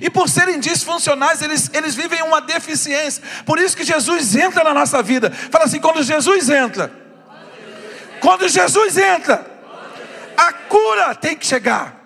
[0.00, 3.22] E por serem disfuncionais, eles, eles vivem uma deficiência.
[3.44, 5.30] Por isso que Jesus entra na nossa vida.
[5.30, 6.92] Fala assim: quando Jesus entra,
[8.20, 9.47] quando Jesus entra,
[10.38, 11.98] a cura tem que chegar.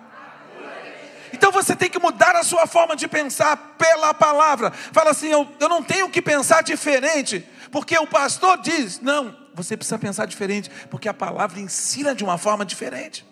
[1.31, 4.71] Então você tem que mudar a sua forma de pensar pela palavra.
[4.71, 8.99] Fala assim: eu, eu não tenho que pensar diferente, porque o pastor diz.
[8.99, 13.23] Não, você precisa pensar diferente, porque a palavra ensina de uma forma diferente.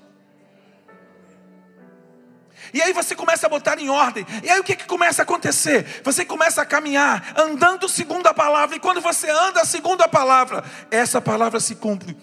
[2.73, 4.25] E aí você começa a botar em ordem.
[4.43, 6.01] E aí o que, que começa a acontecer?
[6.03, 8.75] Você começa a caminhar, andando segundo a palavra.
[8.75, 12.15] E quando você anda segundo a palavra, essa palavra se cumpre.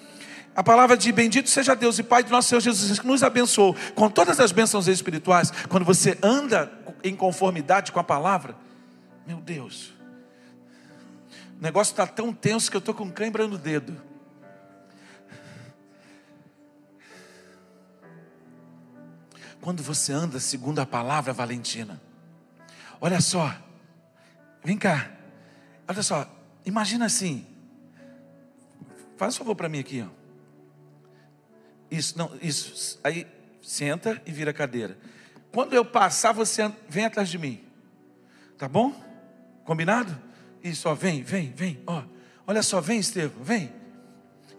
[0.58, 3.76] A palavra de bendito seja Deus e Pai do nosso Senhor Jesus, que nos abençoou
[3.94, 5.52] com todas as bênçãos espirituais.
[5.68, 6.68] Quando você anda
[7.04, 8.56] em conformidade com a palavra,
[9.24, 9.92] meu Deus,
[11.56, 13.96] o negócio está tão tenso que eu estou com cãibra no dedo.
[19.60, 22.02] Quando você anda segundo a palavra, Valentina,
[23.00, 23.54] olha só,
[24.64, 25.08] vem cá,
[25.86, 26.28] olha só,
[26.66, 27.46] imagina assim,
[29.16, 30.17] faz um favor para mim aqui, ó.
[31.90, 32.98] Isso, não, isso.
[33.02, 33.26] Aí
[33.62, 34.98] senta e vira a cadeira.
[35.52, 37.64] Quando eu passar, você vem atrás de mim.
[38.56, 38.92] Tá bom?
[39.64, 40.16] Combinado?
[40.62, 42.02] Isso, ó, vem, vem, vem, ó.
[42.46, 43.72] Olha só, vem, Estevam, vem.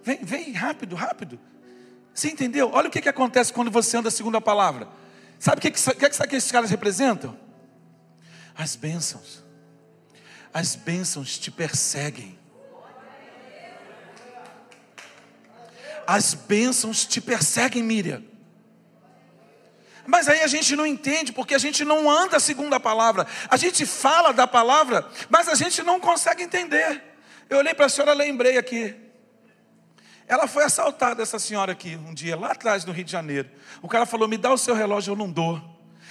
[0.03, 1.39] Vem, vem, rápido, rápido.
[2.13, 2.69] Você entendeu?
[2.73, 4.87] Olha o que, que acontece quando você anda segundo a palavra.
[5.37, 7.37] Sabe o que, que, que, que esses caras representam?
[8.55, 9.43] As bênçãos.
[10.53, 12.37] As bênçãos te perseguem.
[16.11, 18.23] As bênçãos te perseguem, Miriam.
[20.07, 23.27] Mas aí a gente não entende, porque a gente não anda segundo a palavra.
[23.47, 27.03] A gente fala da palavra, mas a gente não consegue entender.
[27.47, 28.95] Eu olhei para a senhora, lembrei aqui.
[30.27, 33.47] Ela foi assaltada, essa senhora aqui, um dia, lá atrás no Rio de Janeiro.
[33.79, 35.61] O cara falou: Me dá o seu relógio, eu não dou.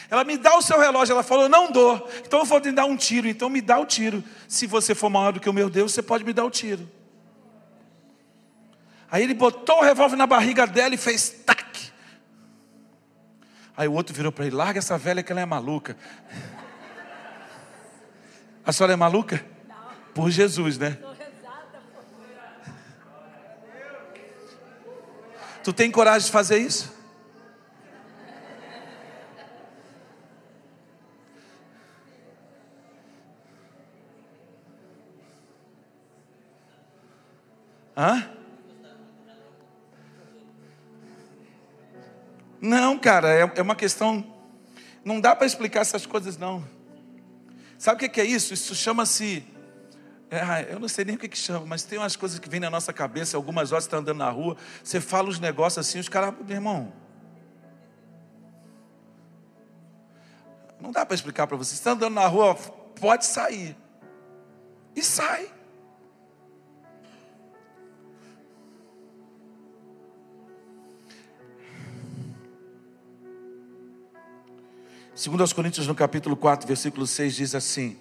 [0.09, 2.09] Ela me dá o seu relógio, ela falou: não dou.
[2.25, 4.23] Então eu vou te dar um tiro, então me dá o tiro.
[4.47, 6.89] Se você for maior do que o meu Deus, você pode me dar o tiro.
[9.11, 11.93] Aí ele botou o revólver na barriga dela e fez tac.
[13.77, 15.97] Aí o outro virou para ele: larga essa velha que ela é maluca.
[18.65, 19.45] A senhora é maluca?
[19.67, 19.77] Não.
[20.15, 20.99] Por Jesus, né?
[25.65, 26.97] Tu tem coragem de fazer isso?
[37.97, 38.38] Hã?
[42.61, 44.25] Não, cara, é, é uma questão.
[45.05, 46.65] Não dá para explicar essas coisas, não.
[47.79, 48.53] Sabe o que é isso?
[48.53, 49.45] Isso chama-se.
[50.31, 52.61] É, eu não sei nem o que, que chama, mas tem umas coisas que vêm
[52.61, 53.37] na nossa cabeça.
[53.37, 56.57] Algumas horas você está andando na rua, você fala os negócios assim, os caras, meu
[56.57, 56.93] irmão.
[60.81, 61.71] Não dá para explicar para você.
[61.71, 62.55] Você está andando na rua,
[63.01, 63.77] pode sair.
[64.95, 65.49] E sai.
[75.19, 77.99] Segundo aos Coríntios no capítulo 4, versículo 6 diz assim: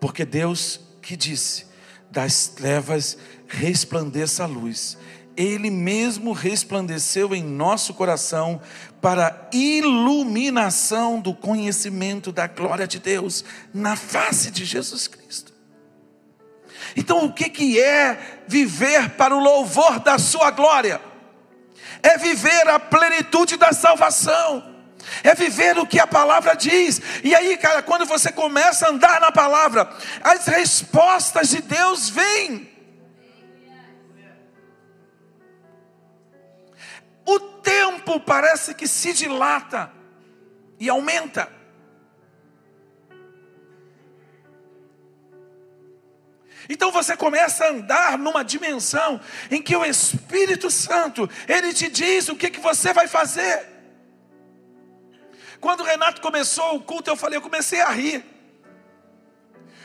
[0.00, 1.66] Porque Deus que disse:
[2.10, 3.16] das trevas
[3.46, 4.98] resplandeça a luz.
[5.36, 8.60] Ele mesmo resplandeceu em nosso coração
[9.00, 15.54] para iluminação do conhecimento da glória de Deus na face de Jesus Cristo.
[16.96, 21.00] Então, o que que é viver para o louvor da sua glória?
[22.02, 24.74] É viver a plenitude da salvação
[25.22, 27.00] é viver o que a palavra diz.
[27.22, 29.88] E aí, cara, quando você começa a andar na palavra,
[30.22, 32.70] as respostas de Deus vêm.
[37.24, 39.90] O tempo parece que se dilata
[40.78, 41.56] e aumenta.
[46.68, 52.28] Então você começa a andar numa dimensão em que o Espírito Santo, ele te diz
[52.28, 53.75] o que, que você vai fazer.
[55.60, 58.24] Quando o Renato começou o culto, eu falei, eu comecei a rir.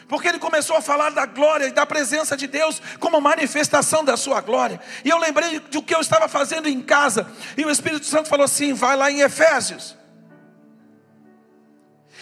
[0.07, 4.17] Porque ele começou a falar da glória e da presença de Deus como manifestação da
[4.17, 4.77] sua glória.
[5.05, 7.31] E eu lembrei do que eu estava fazendo em casa.
[7.55, 9.95] E o Espírito Santo falou assim: vai lá em Efésios.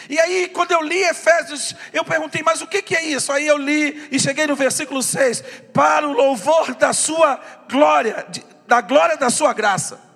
[0.08, 3.32] E aí, quando eu li Efésios, eu perguntei, mas o que, que é isso?
[3.32, 5.44] Aí eu li e cheguei no versículo 6:
[5.74, 8.24] para o louvor da sua glória,
[8.68, 10.09] da glória da sua graça.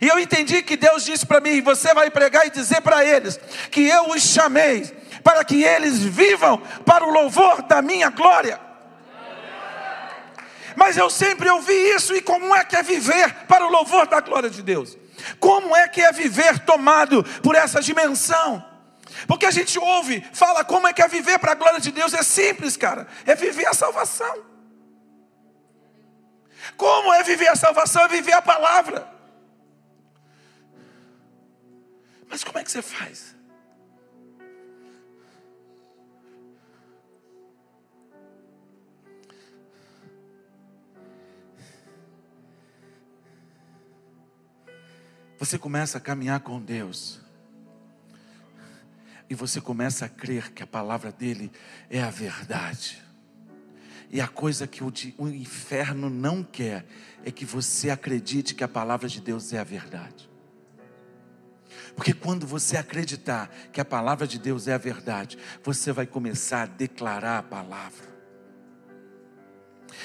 [0.00, 3.38] E eu entendi que Deus disse para mim: você vai pregar e dizer para eles
[3.70, 4.84] que eu os chamei
[5.22, 8.60] para que eles vivam para o louvor da minha glória.
[10.76, 14.20] Mas eu sempre ouvi isso, e como é que é viver para o louvor da
[14.20, 14.96] glória de Deus?
[15.40, 18.64] Como é que é viver tomado por essa dimensão?
[19.26, 22.12] Porque a gente ouve, fala como é que é viver para a glória de Deus,
[22.12, 24.44] é simples, cara, é viver a salvação.
[26.76, 28.02] Como é viver a salvação?
[28.02, 29.15] É viver a palavra.
[32.28, 33.36] Mas como é que você faz?
[45.38, 47.20] Você começa a caminhar com Deus.
[49.28, 51.52] E você começa a crer que a palavra dele
[51.90, 53.02] é a verdade.
[54.10, 54.92] E a coisa que o,
[55.28, 56.86] inferno não quer
[57.24, 60.28] é que você acredite que a palavra de Deus é a verdade.
[61.96, 66.62] Porque quando você acreditar que a palavra de Deus é a verdade, você vai começar
[66.62, 68.14] a declarar a palavra.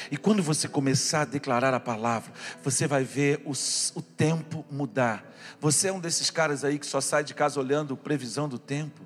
[0.09, 2.31] E quando você começar a declarar a palavra,
[2.63, 5.29] você vai ver os, o tempo mudar.
[5.59, 9.05] Você é um desses caras aí que só sai de casa olhando previsão do tempo.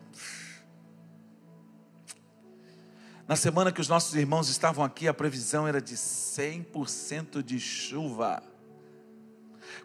[3.28, 8.44] Na semana que os nossos irmãos estavam aqui, a previsão era de 100% de chuva.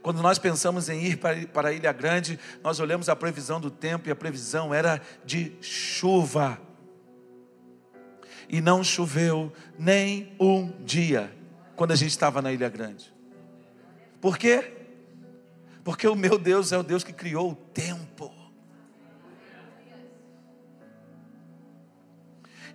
[0.03, 4.09] Quando nós pensamos em ir para a Ilha Grande, nós olhamos a previsão do tempo
[4.09, 6.61] e a previsão era de chuva
[8.51, 11.33] e não choveu nem um dia
[11.77, 13.15] quando a gente estava na Ilha Grande.
[14.21, 14.77] Por quê?
[15.85, 18.35] Porque o meu Deus é o Deus que criou o tempo.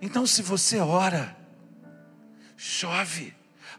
[0.00, 1.36] Então, se você ora,
[2.56, 3.35] chove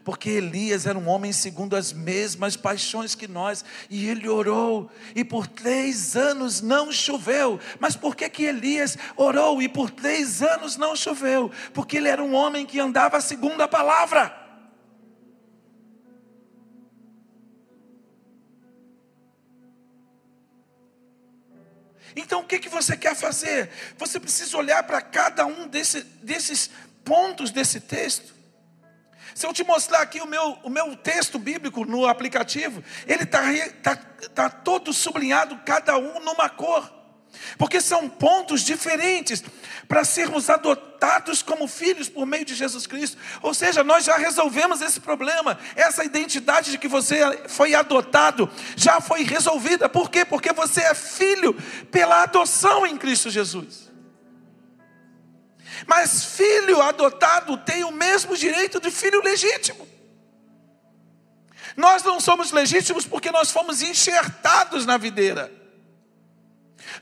[0.08, 5.22] porque Elias era um homem segundo as mesmas paixões que nós, e ele orou, e
[5.22, 7.60] por três anos não choveu.
[7.78, 11.52] Mas por que, que Elias orou e por três anos não choveu?
[11.74, 14.34] Porque ele era um homem que andava segundo a palavra.
[22.16, 23.68] Então o que, que você quer fazer?
[23.98, 26.70] Você precisa olhar para cada um desse, desses
[27.04, 28.37] pontos desse texto
[29.38, 33.40] se eu te mostrar aqui o meu, o meu texto bíblico no aplicativo, ele está
[33.84, 33.96] tá,
[34.34, 36.92] tá todo sublinhado, cada um numa cor.
[37.56, 39.44] Porque são pontos diferentes
[39.86, 43.16] para sermos adotados como filhos por meio de Jesus Cristo.
[43.40, 45.56] Ou seja, nós já resolvemos esse problema.
[45.76, 49.88] Essa identidade de que você foi adotado já foi resolvida.
[49.88, 50.24] Por quê?
[50.24, 51.54] Porque você é filho
[51.92, 53.87] pela adoção em Cristo Jesus.
[55.86, 59.86] Mas filho adotado tem o mesmo direito de filho legítimo.
[61.76, 65.52] Nós não somos legítimos porque nós fomos enxertados na videira.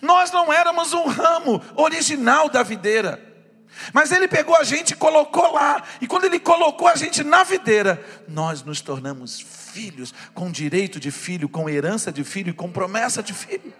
[0.01, 3.23] Nós não éramos um ramo original da videira.
[3.93, 5.83] Mas ele pegou a gente e colocou lá.
[6.01, 11.11] E quando ele colocou a gente na videira, nós nos tornamos filhos, com direito de
[11.11, 13.73] filho, com herança de filho e com promessa de filho.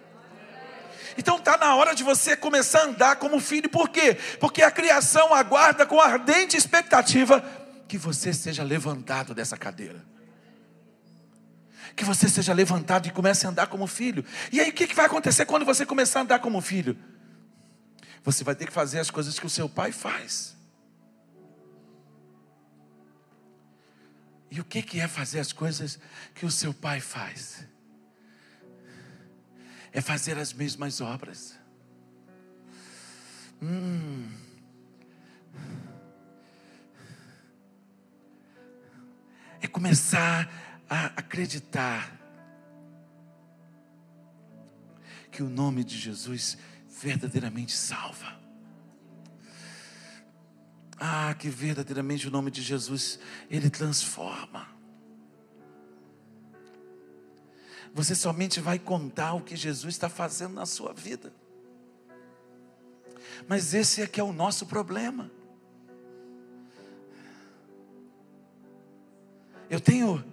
[1.17, 4.15] Então está na hora de você começar a andar como filho, por quê?
[4.39, 7.43] Porque a criação aguarda com ardente expectativa
[7.87, 10.05] que você seja levantado dessa cadeira.
[11.95, 14.23] Que você seja levantado e comece a andar como filho.
[14.51, 16.95] E aí o que vai acontecer quando você começar a andar como filho?
[18.23, 20.55] Você vai ter que fazer as coisas que o seu pai faz.
[24.51, 25.99] E o que é fazer as coisas
[26.35, 27.65] que o seu pai faz?
[29.97, 31.57] É fazer as mesmas obras.
[33.59, 34.29] Hum.
[39.59, 40.47] É começar
[40.87, 42.15] a acreditar
[45.31, 46.59] que o nome de Jesus
[47.01, 48.39] verdadeiramente salva.
[50.99, 53.17] Ah, que verdadeiramente o nome de Jesus
[53.49, 54.76] ele transforma.
[57.97, 61.33] Você somente vai contar o que Jesus está fazendo na sua vida.
[63.47, 65.31] Mas esse é que é o nosso problema.
[69.67, 70.23] Eu tenho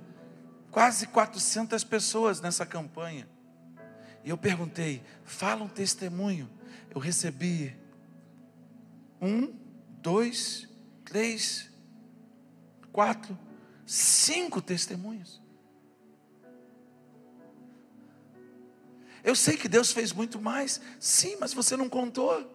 [0.70, 3.26] quase 400 pessoas nessa campanha.
[4.22, 6.50] E eu perguntei: fala um testemunho.
[6.94, 7.74] Eu recebi
[9.18, 9.50] um,
[10.02, 10.68] dois,
[11.02, 11.70] três,
[12.92, 13.38] quatro,
[13.86, 15.42] cinco testemunhos.
[19.24, 22.50] Eu sei que Deus fez muito mais, sim, mas você não contou.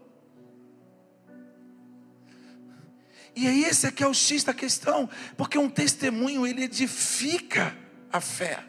[3.35, 7.75] E aí esse aqui é o X da questão, porque um testemunho ele edifica
[8.11, 8.63] a fé.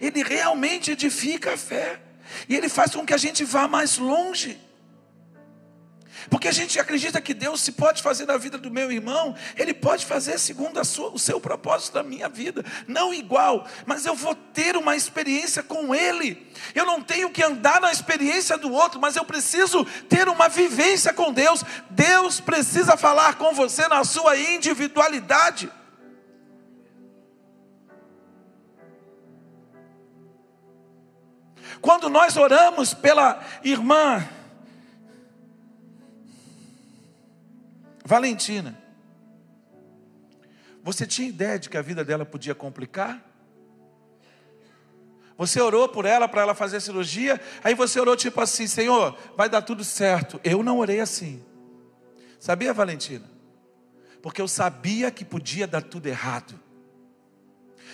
[0.00, 2.00] Ele realmente edifica a fé.
[2.48, 4.58] E ele faz com que a gente vá mais longe.
[6.30, 9.72] Porque a gente acredita que Deus, se pode fazer na vida do meu irmão, Ele
[9.72, 12.64] pode fazer segundo sua, o seu propósito da minha vida.
[12.86, 16.46] Não igual, mas eu vou ter uma experiência com Ele.
[16.74, 21.12] Eu não tenho que andar na experiência do outro, mas eu preciso ter uma vivência
[21.12, 21.64] com Deus.
[21.90, 25.70] Deus precisa falar com você na sua individualidade.
[31.80, 34.28] Quando nós oramos pela irmã
[38.08, 38.74] Valentina,
[40.82, 43.22] você tinha ideia de que a vida dela podia complicar?
[45.36, 49.50] Você orou por ela para ela fazer cirurgia, aí você orou tipo assim: Senhor, vai
[49.50, 50.40] dar tudo certo.
[50.42, 51.44] Eu não orei assim.
[52.40, 53.26] Sabia, Valentina?
[54.22, 56.58] Porque eu sabia que podia dar tudo errado.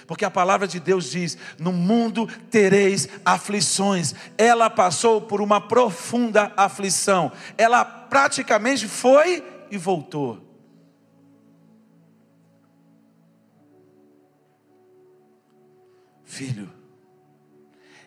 [0.07, 4.15] Porque a palavra de Deus diz: No mundo tereis aflições.
[4.39, 7.33] Ela passou por uma profunda aflição.
[7.59, 10.43] Ela praticamente foi e voltou.
[16.25, 16.73] Filho,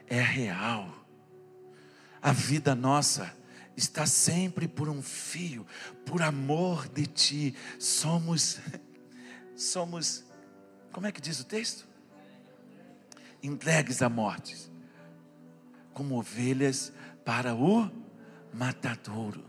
[0.05, 0.93] é real.
[2.21, 3.33] A vida nossa
[3.77, 5.65] está sempre por um fio,
[6.05, 7.55] por amor de ti.
[7.79, 8.59] Somos,
[9.55, 10.25] somos,
[10.91, 11.87] como é que diz o texto?
[13.41, 14.69] Entregues à morte,
[15.93, 16.91] como ovelhas
[17.23, 17.89] para o
[18.53, 19.46] matadouro.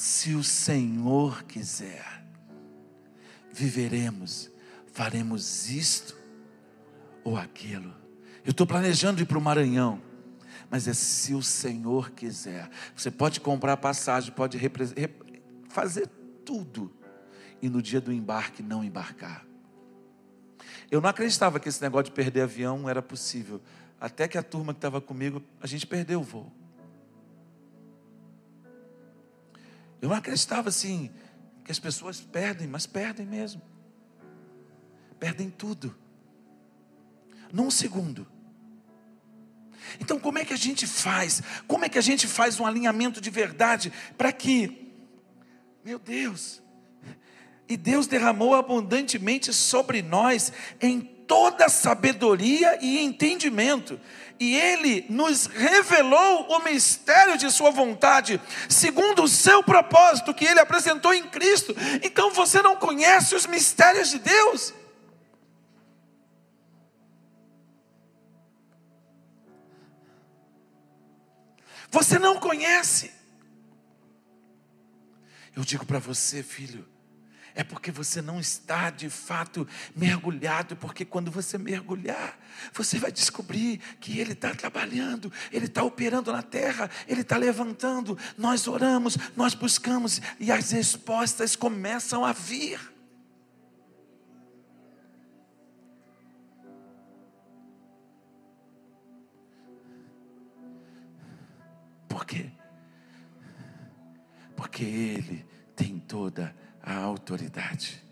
[0.00, 2.24] Se o Senhor quiser,
[3.52, 4.48] viveremos,
[4.92, 6.16] faremos isto
[7.24, 7.92] ou aquilo.
[8.44, 10.00] Eu estou planejando ir para o Maranhão,
[10.70, 12.70] mas é se o Senhor quiser.
[12.94, 14.56] Você pode comprar passagem, pode
[15.68, 16.06] fazer
[16.44, 16.92] tudo,
[17.60, 19.44] e no dia do embarque não embarcar.
[20.92, 23.60] Eu não acreditava que esse negócio de perder avião era possível,
[24.00, 26.57] até que a turma que estava comigo, a gente perdeu o voo.
[30.00, 31.10] Eu acreditava assim,
[31.64, 33.60] que as pessoas perdem, mas perdem mesmo.
[35.18, 35.96] Perdem tudo.
[37.52, 38.26] Num segundo.
[40.00, 41.42] Então, como é que a gente faz?
[41.66, 44.92] Como é que a gente faz um alinhamento de verdade para que,
[45.84, 46.62] meu Deus,
[47.68, 54.00] e Deus derramou abundantemente sobre nós em toda sabedoria e entendimento
[54.40, 60.60] e ele nos revelou o mistério de sua vontade, segundo o seu propósito que ele
[60.60, 61.74] apresentou em Cristo.
[62.02, 64.72] Então você não conhece os mistérios de Deus?
[71.90, 73.10] Você não conhece.
[75.56, 76.86] Eu digo para você, filho,
[77.58, 82.38] é porque você não está de fato mergulhado, porque quando você mergulhar,
[82.72, 88.16] você vai descobrir que Ele está trabalhando, Ele está operando na terra, Ele está levantando.
[88.36, 92.78] Nós oramos, nós buscamos e as respostas começam a vir.
[102.08, 102.52] Por quê?
[104.54, 105.44] Porque Ele
[105.74, 108.02] tem toda a a autoridade.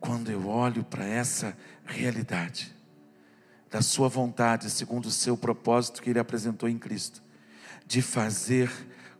[0.00, 1.54] Quando eu olho para essa
[1.84, 2.74] realidade,
[3.70, 7.22] da Sua vontade, segundo o seu propósito que Ele apresentou em Cristo,
[7.86, 8.70] de fazer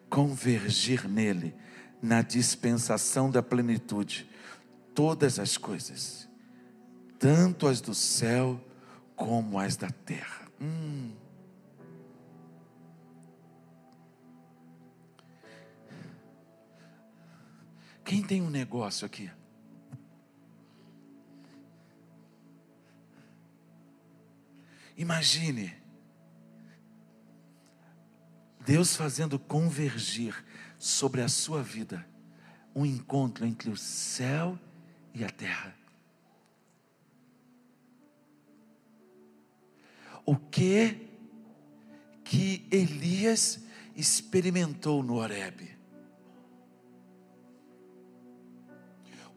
[0.08, 1.54] convergir nele,
[2.00, 4.30] na dispensação da plenitude,
[4.94, 6.26] todas as coisas,
[7.18, 8.58] tanto as do céu
[9.14, 10.48] como as da terra.
[10.58, 11.17] Hum.
[18.08, 19.30] Quem tem um negócio aqui?
[24.96, 25.76] Imagine
[28.64, 30.42] Deus fazendo convergir
[30.78, 32.08] sobre a sua vida
[32.74, 34.58] um encontro entre o céu
[35.12, 35.76] e a terra.
[40.24, 41.10] O que
[42.24, 43.60] que Elias
[43.94, 45.77] experimentou no Horebe?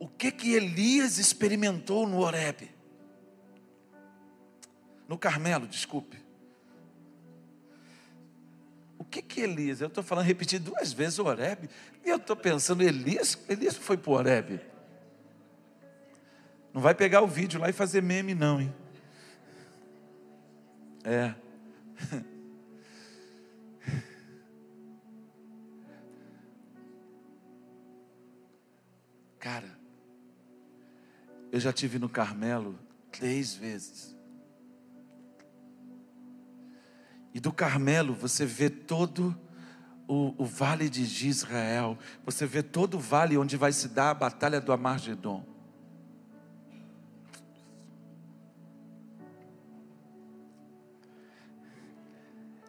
[0.02, 2.72] O que que Elias experimentou no Horebe?
[5.08, 6.22] No Carmelo, desculpe.
[9.12, 9.82] que que Elias?
[9.82, 11.70] Eu estou falando, repetir duas vezes o Horebe.
[12.06, 14.62] E eu estou pensando, Elias, Elias foi para o Horebe.
[16.74, 18.74] Não vai pegar o vídeo lá e fazer meme, não, hein?
[21.04, 21.36] É.
[29.38, 29.81] Cara,
[31.52, 32.80] eu já tive no Carmelo
[33.12, 34.16] três vezes.
[37.34, 39.38] E do Carmelo você vê todo
[40.08, 44.14] o, o, vale de Israel, você vê todo o vale onde vai se dar a
[44.14, 45.46] batalha do Amargedon.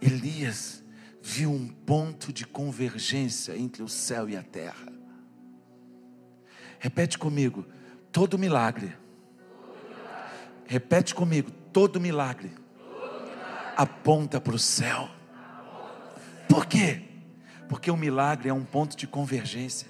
[0.01, 0.85] Elias
[1.21, 4.93] viu um ponto de convergência entre o céu e a terra.
[6.81, 7.65] Repete comigo,
[8.13, 8.95] todo milagre.
[10.67, 12.53] Repete comigo, todo milagre
[13.77, 15.09] aponta para o céu.
[16.49, 17.03] Por quê?
[17.69, 19.89] Porque o milagre é um ponto de convergência.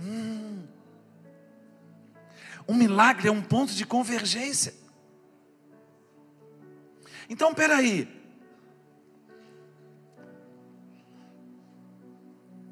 [0.00, 0.66] Hum.
[2.66, 4.74] Um milagre é um ponto de convergência.
[7.28, 8.08] Então, peraí.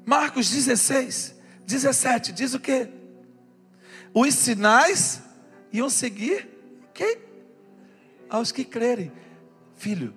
[0.05, 1.35] Marcos 16,
[1.65, 2.89] 17, diz o quê?
[4.13, 5.21] Os sinais
[5.71, 6.47] iam seguir
[6.93, 7.33] quem?
[8.33, 9.11] aos que crerem.
[9.75, 10.11] Filho,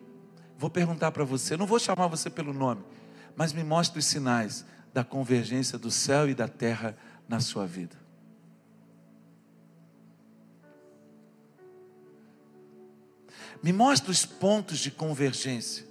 [0.57, 2.83] vou perguntar para você, não vou chamar você pelo nome,
[3.37, 6.97] mas me mostre os sinais da convergência do céu e da terra
[7.29, 7.95] na sua vida.
[13.63, 15.85] Me mostre os pontos de convergência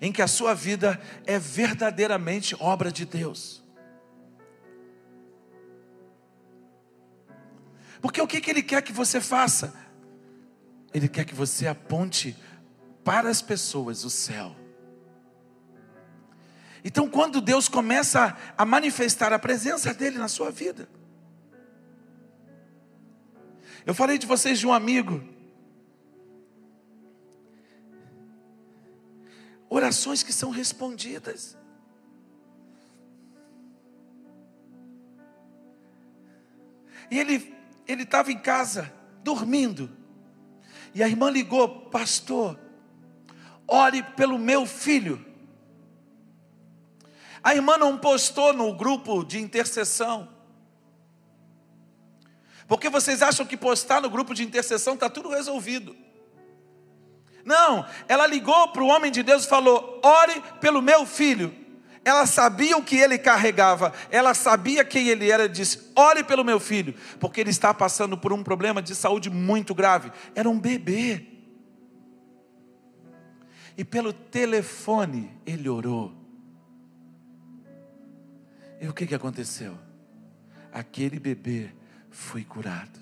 [0.00, 3.61] em que a sua vida é verdadeiramente obra de Deus.
[8.02, 9.72] Porque o que, que Ele quer que você faça?
[10.92, 12.36] Ele quer que você aponte
[13.04, 14.54] para as pessoas o céu.
[16.84, 20.88] Então, quando Deus começa a manifestar a presença dEle na sua vida,
[23.86, 25.22] eu falei de vocês de um amigo,
[29.70, 31.56] orações que são respondidas.
[37.08, 37.61] E ele
[37.92, 39.90] ele estava em casa dormindo.
[40.94, 42.58] E a irmã ligou, pastor,
[43.66, 45.24] ore pelo meu filho.
[47.42, 50.28] A irmã não postou no grupo de intercessão.
[52.68, 55.96] Porque vocês acham que postar no grupo de intercessão está tudo resolvido.
[57.44, 61.61] Não, ela ligou para o homem de Deus e falou: ore pelo meu filho.
[62.04, 66.58] Ela sabia o que ele carregava, ela sabia quem ele era, disse: ore pelo meu
[66.58, 70.10] filho, porque ele está passando por um problema de saúde muito grave.
[70.34, 71.26] Era um bebê.
[73.76, 76.12] E pelo telefone ele orou.
[78.80, 79.78] E o que, que aconteceu?
[80.72, 81.70] Aquele bebê
[82.10, 83.00] foi curado.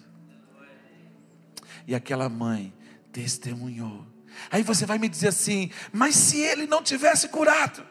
[1.86, 2.72] E aquela mãe
[3.10, 4.06] testemunhou.
[4.50, 7.82] Aí você vai me dizer assim: mas se ele não tivesse curado?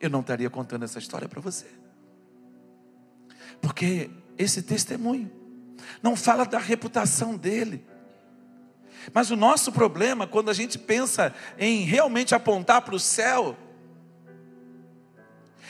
[0.00, 1.66] Eu não estaria contando essa história para você.
[3.60, 5.30] Porque esse testemunho
[6.02, 7.84] não fala da reputação dele.
[9.12, 13.56] Mas o nosso problema, quando a gente pensa em realmente apontar para o céu,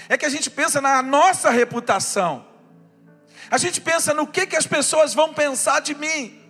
[0.08, 2.46] é que a gente pensa na nossa reputação.
[3.50, 6.42] A gente pensa no que, que as pessoas vão pensar de mim.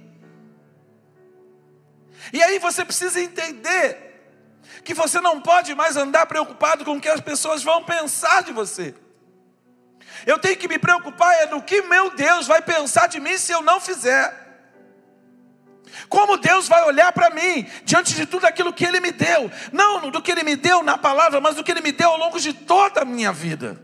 [2.33, 4.06] E aí você precisa entender
[4.85, 8.53] que você não pode mais andar preocupado com o que as pessoas vão pensar de
[8.53, 8.95] você.
[10.25, 13.53] Eu tenho que me preocupar é no que meu Deus vai pensar de mim se
[13.53, 14.45] eu não fizer.
[16.09, 20.11] Como Deus vai olhar para mim diante de tudo aquilo que Ele me deu, não
[20.11, 22.39] do que Ele me deu na palavra, mas do que Ele me deu ao longo
[22.39, 23.81] de toda a minha vida.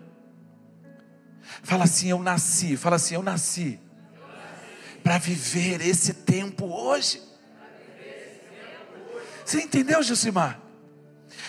[1.63, 2.77] Fala assim, eu nasci.
[2.77, 3.81] Fala assim, eu nasci
[5.03, 7.21] para viver esse tempo hoje.
[9.45, 10.62] Você entendeu, Josimar?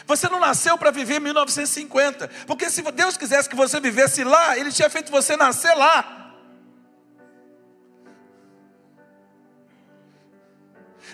[0.05, 4.57] Você não nasceu para viver em 1950, porque se Deus quisesse que você vivesse lá,
[4.57, 6.23] Ele tinha feito você nascer lá.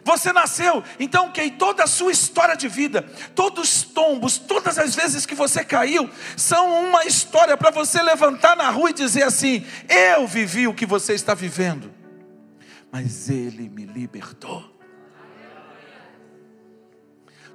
[0.03, 3.01] Você nasceu, então que toda a sua história de vida,
[3.35, 8.55] todos os tombos, todas as vezes que você caiu, são uma história para você levantar
[8.55, 11.93] na rua e dizer assim: Eu vivi o que você está vivendo,
[12.91, 14.78] mas Ele me libertou.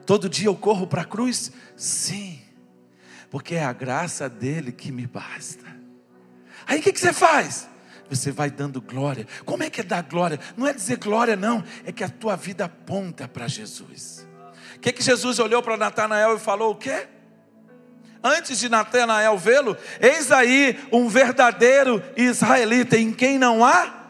[0.07, 1.52] Todo dia eu corro para a cruz?
[1.76, 2.40] Sim,
[3.30, 5.64] porque é a graça dele que me basta.
[6.66, 7.68] Aí o que, que você faz?
[8.09, 9.26] Você vai dando glória.
[9.44, 10.38] Como é que é dar glória?
[10.57, 14.26] Não é dizer glória, não, é que a tua vida aponta para Jesus.
[14.76, 16.72] O que, que Jesus olhou para Natanael e falou?
[16.72, 17.09] O quê?
[18.22, 24.02] Antes de Natanael vê-lo, eis aí um verdadeiro israelita em quem não há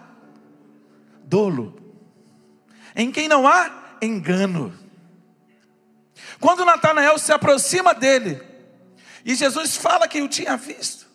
[1.24, 1.74] dolo,
[2.94, 4.83] em quem não há engano.
[6.44, 8.38] Quando Natanael se aproxima dele,
[9.24, 11.06] e Jesus fala que o tinha visto,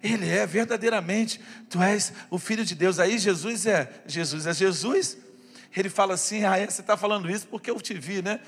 [0.00, 3.00] ele é verdadeiramente, tu és o filho de Deus.
[3.00, 5.18] Aí Jesus é, Jesus é Jesus.
[5.76, 8.38] Ele fala assim: Ah, é, você está falando isso porque eu te vi, né?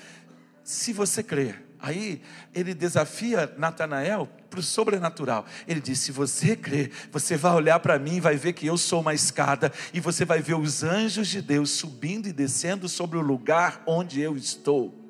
[0.62, 1.60] Se você crer.
[1.80, 2.22] Aí
[2.54, 5.44] ele desafia Natanael para o sobrenatural.
[5.66, 8.78] Ele diz: se você crer, você vai olhar para mim e vai ver que eu
[8.78, 13.18] sou uma escada, e você vai ver os anjos de Deus subindo e descendo sobre
[13.18, 15.01] o lugar onde eu estou.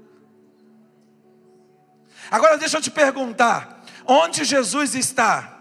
[2.31, 5.59] Agora deixa eu te perguntar: onde Jesus está?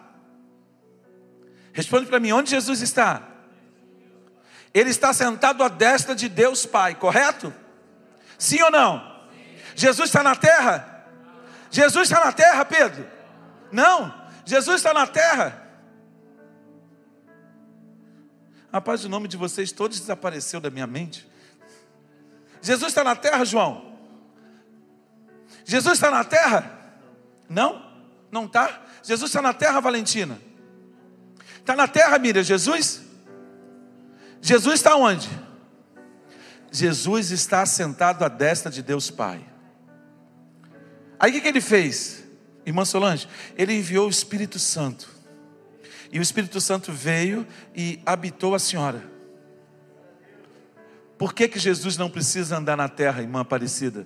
[1.73, 3.23] Responde para mim: onde Jesus está?
[4.73, 7.53] Ele está sentado à destra de Deus Pai, correto?
[8.37, 9.11] Sim ou não?
[9.75, 11.05] Jesus está na terra?
[11.69, 13.07] Jesus está na terra, Pedro?
[13.71, 14.13] Não,
[14.45, 15.61] Jesus está na terra.
[18.71, 21.29] Rapaz, o nome de vocês todos desapareceu da minha mente.
[22.61, 23.90] Jesus está na terra, João?
[25.71, 26.69] Jesus está na terra?
[27.47, 27.81] Não?
[28.29, 28.81] Não está?
[29.01, 30.37] Jesus está na terra, Valentina?
[31.59, 33.01] Está na terra, Miriam, Jesus?
[34.41, 35.29] Jesus está onde?
[36.69, 39.45] Jesus está sentado à destra de Deus Pai.
[41.17, 42.21] Aí o que, que ele fez?
[42.65, 43.25] Irmã Solange,
[43.57, 45.09] ele enviou o Espírito Santo.
[46.11, 49.01] E o Espírito Santo veio e habitou a senhora.
[51.17, 54.05] Por que, que Jesus não precisa andar na terra, irmã Aparecida?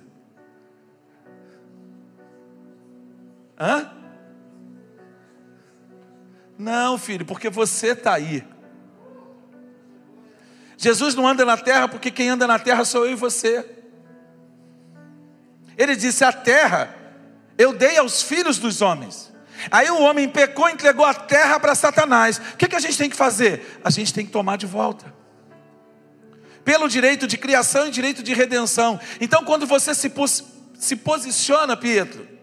[3.58, 3.90] Hã?
[6.58, 8.46] Não, filho, porque você está aí.
[10.78, 13.64] Jesus não anda na terra porque quem anda na terra sou eu e você.
[15.76, 16.94] Ele disse: A terra
[17.58, 19.32] eu dei aos filhos dos homens.
[19.70, 22.38] Aí o homem pecou e entregou a terra para Satanás.
[22.38, 23.80] O que, que a gente tem que fazer?
[23.82, 25.12] A gente tem que tomar de volta.
[26.62, 29.00] Pelo direito de criação e direito de redenção.
[29.20, 30.12] Então, quando você se,
[30.78, 32.35] se posiciona, Pietro,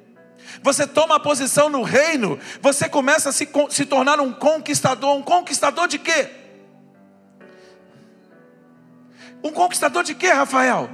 [0.64, 5.14] você toma a posição no reino, você começa a se, se tornar um conquistador.
[5.16, 6.30] Um conquistador de quê?
[9.44, 10.90] Um conquistador de quê, Rafael?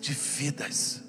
[0.00, 1.02] De vidas.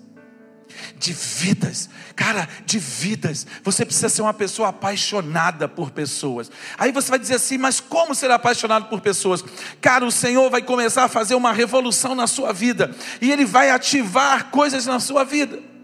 [0.98, 3.46] De vidas, cara, de vidas.
[3.64, 6.50] Você precisa ser uma pessoa apaixonada por pessoas.
[6.78, 9.44] Aí você vai dizer assim, mas como ser apaixonado por pessoas?
[9.80, 13.70] Cara, o Senhor vai começar a fazer uma revolução na sua vida, e Ele vai
[13.70, 15.77] ativar coisas na sua vida.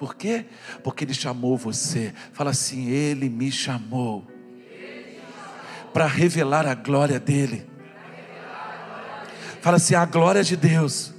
[0.00, 0.46] Por quê?
[0.82, 2.14] Porque Ele chamou você.
[2.32, 4.26] Fala assim: Ele me chamou
[5.92, 7.68] para revelar a glória dEle.
[9.60, 11.12] Fala assim: a glória de Deus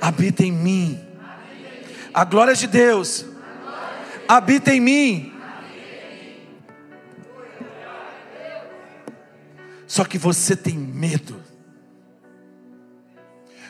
[0.00, 1.00] habita em mim.
[2.12, 3.26] A glória de Deus
[4.26, 5.32] habita em mim.
[9.86, 11.40] Só que você tem medo.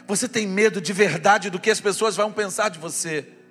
[0.06, 3.41] Você tem medo de verdade do que as pessoas vão pensar de você.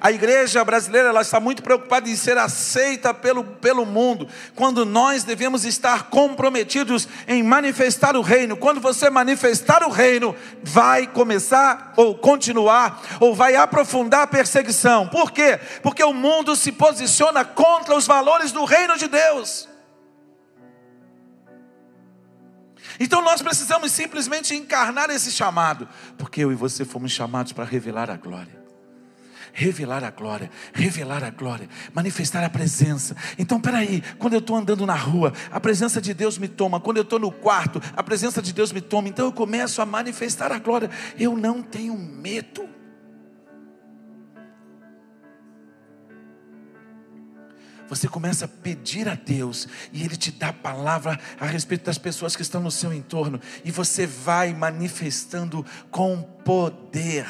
[0.00, 5.24] A igreja brasileira ela está muito preocupada em ser aceita pelo, pelo mundo, quando nós
[5.24, 8.56] devemos estar comprometidos em manifestar o reino.
[8.56, 15.08] Quando você manifestar o reino, vai começar ou continuar ou vai aprofundar a perseguição.
[15.08, 15.58] Por quê?
[15.82, 19.68] Porque o mundo se posiciona contra os valores do reino de Deus.
[22.98, 28.08] Então nós precisamos simplesmente encarnar esse chamado, porque eu e você fomos chamados para revelar
[28.08, 28.63] a glória
[29.54, 33.16] revelar a glória, revelar a glória, manifestar a presença.
[33.38, 36.80] Então, peraí, quando eu estou andando na rua, a presença de Deus me toma.
[36.80, 39.08] Quando eu estou no quarto, a presença de Deus me toma.
[39.08, 40.90] Então eu começo a manifestar a glória.
[41.18, 42.68] Eu não tenho medo.
[47.88, 51.98] Você começa a pedir a Deus e Ele te dá a palavra a respeito das
[51.98, 57.26] pessoas que estão no seu entorno, e você vai manifestando com poder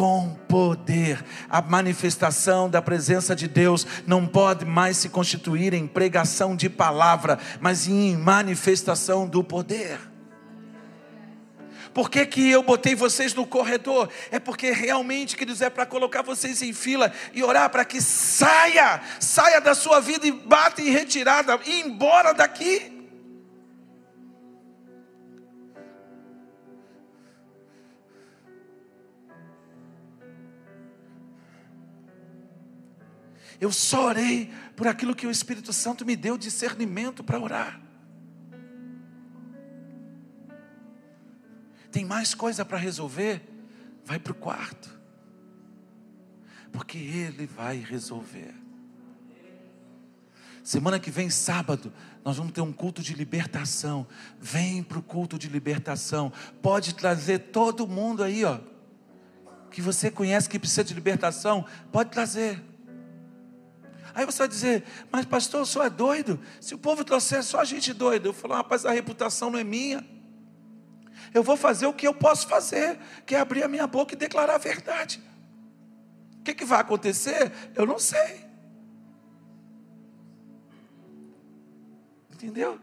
[0.00, 1.22] com poder.
[1.46, 7.38] A manifestação da presença de Deus não pode mais se constituir em pregação de palavra,
[7.60, 10.00] mas em manifestação do poder.
[11.92, 14.08] Por que, que eu botei vocês no corredor?
[14.30, 19.02] É porque realmente, queridos, é para colocar vocês em fila e orar para que saia,
[19.20, 22.99] saia da sua vida e bata em retirada, e embora daqui.
[33.60, 37.80] Eu só orei por aquilo que o Espírito Santo me deu discernimento para orar.
[41.92, 43.42] Tem mais coisa para resolver,
[44.04, 44.98] vai para o quarto.
[46.72, 48.54] Porque Ele vai resolver.
[50.62, 51.92] Semana que vem, sábado,
[52.24, 54.06] nós vamos ter um culto de libertação.
[54.40, 56.32] Vem para o culto de libertação.
[56.62, 58.60] Pode trazer todo mundo aí, ó.
[59.70, 61.66] Que você conhece que precisa de libertação.
[61.90, 62.69] Pode trazer.
[64.20, 66.38] Aí você vai dizer, mas pastor, o senhor é doido?
[66.60, 70.06] Se o povo trouxer só gente doida, eu falo, rapaz, a reputação não é minha.
[71.32, 74.18] Eu vou fazer o que eu posso fazer, que é abrir a minha boca e
[74.18, 75.22] declarar a verdade.
[76.38, 77.50] O que, que vai acontecer?
[77.74, 78.44] Eu não sei.
[82.30, 82.78] Entendeu?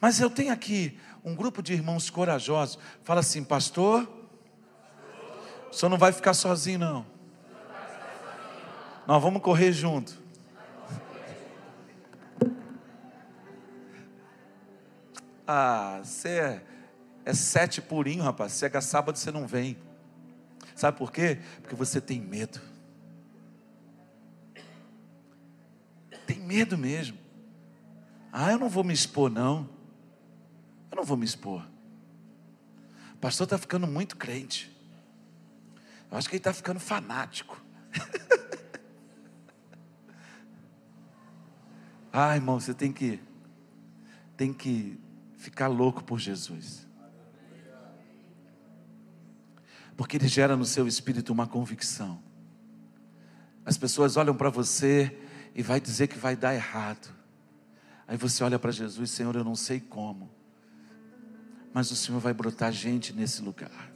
[0.00, 2.80] Mas eu tenho aqui um grupo de irmãos corajosos.
[3.04, 4.10] Fala assim, pastor,
[5.70, 7.11] o senhor não vai ficar sozinho, não.
[9.06, 10.22] Nós vamos correr junto.
[15.46, 16.64] Ah, você é,
[17.24, 18.58] é sete purinho, rapaz.
[18.58, 19.76] Chega sábado, você não vem.
[20.74, 21.38] Sabe por quê?
[21.60, 22.60] Porque você tem medo.
[26.26, 27.18] Tem medo mesmo.
[28.32, 29.68] Ah, eu não vou me expor, não.
[30.90, 31.66] Eu não vou me expor.
[33.14, 34.70] O pastor está ficando muito crente.
[36.10, 37.60] Eu acho que ele está ficando fanático.
[42.12, 43.18] ah, irmão, você tem que
[44.36, 44.98] tem que
[45.36, 46.86] ficar louco por Jesus.
[49.96, 52.20] Porque ele gera no seu espírito uma convicção.
[53.64, 55.16] As pessoas olham para você
[55.54, 57.08] e vai dizer que vai dar errado.
[58.06, 60.30] Aí você olha para Jesus, Senhor, eu não sei como,
[61.72, 63.90] mas o Senhor vai brotar gente nesse lugar.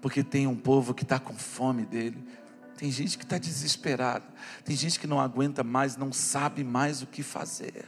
[0.00, 2.24] Porque tem um povo que está com fome dele,
[2.76, 4.26] tem gente que está desesperada,
[4.64, 7.86] tem gente que não aguenta mais, não sabe mais o que fazer.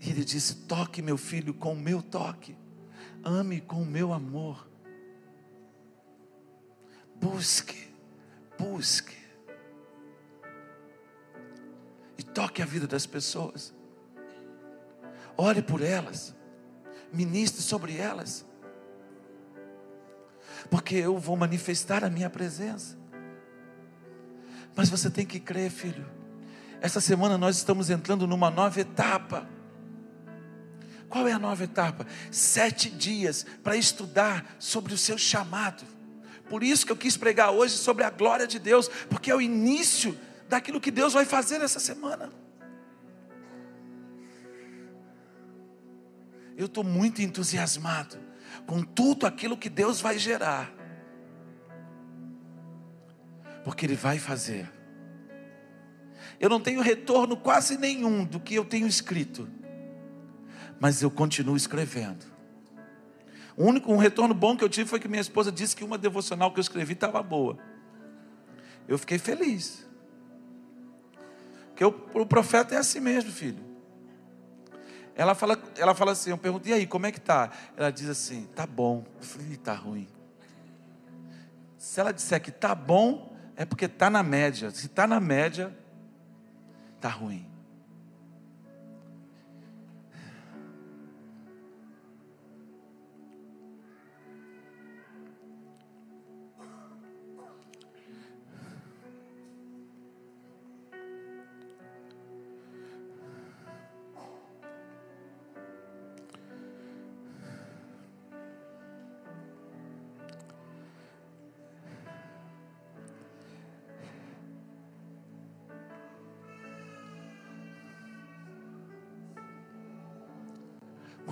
[0.00, 2.56] E ele disse: Toque meu filho com o meu toque,
[3.24, 4.68] ame com o meu amor.
[7.16, 7.92] Busque,
[8.56, 9.18] busque.
[12.16, 13.74] E toque a vida das pessoas.
[15.36, 16.34] Ore por elas.
[17.12, 18.46] Ministre sobre elas.
[20.70, 22.96] Porque eu vou manifestar a minha presença.
[24.76, 26.06] Mas você tem que crer, filho.
[26.80, 29.48] Essa semana nós estamos entrando numa nova etapa.
[31.08, 32.06] Qual é a nova etapa?
[32.30, 35.84] Sete dias para estudar sobre o seu chamado.
[36.48, 39.40] Por isso que eu quis pregar hoje sobre a glória de Deus, porque é o
[39.40, 40.16] início
[40.48, 42.30] daquilo que Deus vai fazer essa semana.
[46.60, 48.18] Eu estou muito entusiasmado
[48.66, 50.70] com tudo aquilo que Deus vai gerar,
[53.64, 54.70] porque Ele vai fazer.
[56.38, 59.48] Eu não tenho retorno quase nenhum do que eu tenho escrito
[60.80, 62.24] mas eu continuo escrevendo.
[63.54, 65.98] O único um retorno bom que eu tive foi que minha esposa disse que uma
[65.98, 67.58] devocional que eu escrevi estava boa.
[68.88, 69.86] Eu fiquei feliz.
[71.68, 73.62] Porque o, o profeta é assim mesmo, filho.
[75.16, 77.50] Ela fala, ela fala assim, eu pergunto, e aí, como é que tá?
[77.76, 79.04] Ela diz assim, tá bom.
[79.18, 80.08] Eu falei, tá ruim.
[81.76, 84.70] Se ela disser que tá bom, é porque tá na média.
[84.70, 85.76] Se tá na média,
[87.00, 87.49] tá ruim.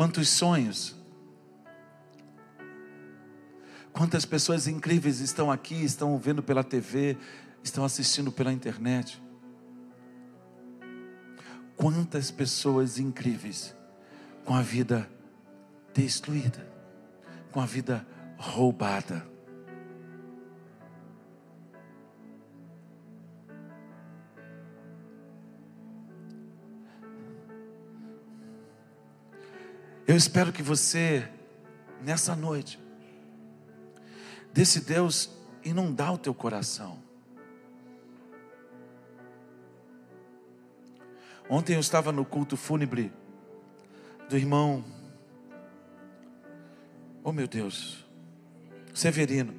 [0.08, 0.96] Quantos sonhos.
[3.92, 7.14] Quantas pessoas incríveis estão aqui, estão vendo pela TV,
[7.62, 9.22] estão assistindo pela internet.
[11.76, 13.76] Quantas pessoas incríveis
[14.46, 15.06] com a vida
[15.92, 16.66] destruída,
[17.52, 18.06] com a vida
[18.38, 19.28] roubada.
[30.08, 31.28] Eu espero que você,
[32.02, 32.80] nessa noite,
[34.54, 35.30] desse Deus
[35.62, 36.98] inundar o teu coração.
[41.46, 43.12] Ontem eu estava no culto fúnebre
[44.30, 44.82] do irmão,
[47.22, 48.02] oh meu Deus,
[48.94, 49.54] Severino.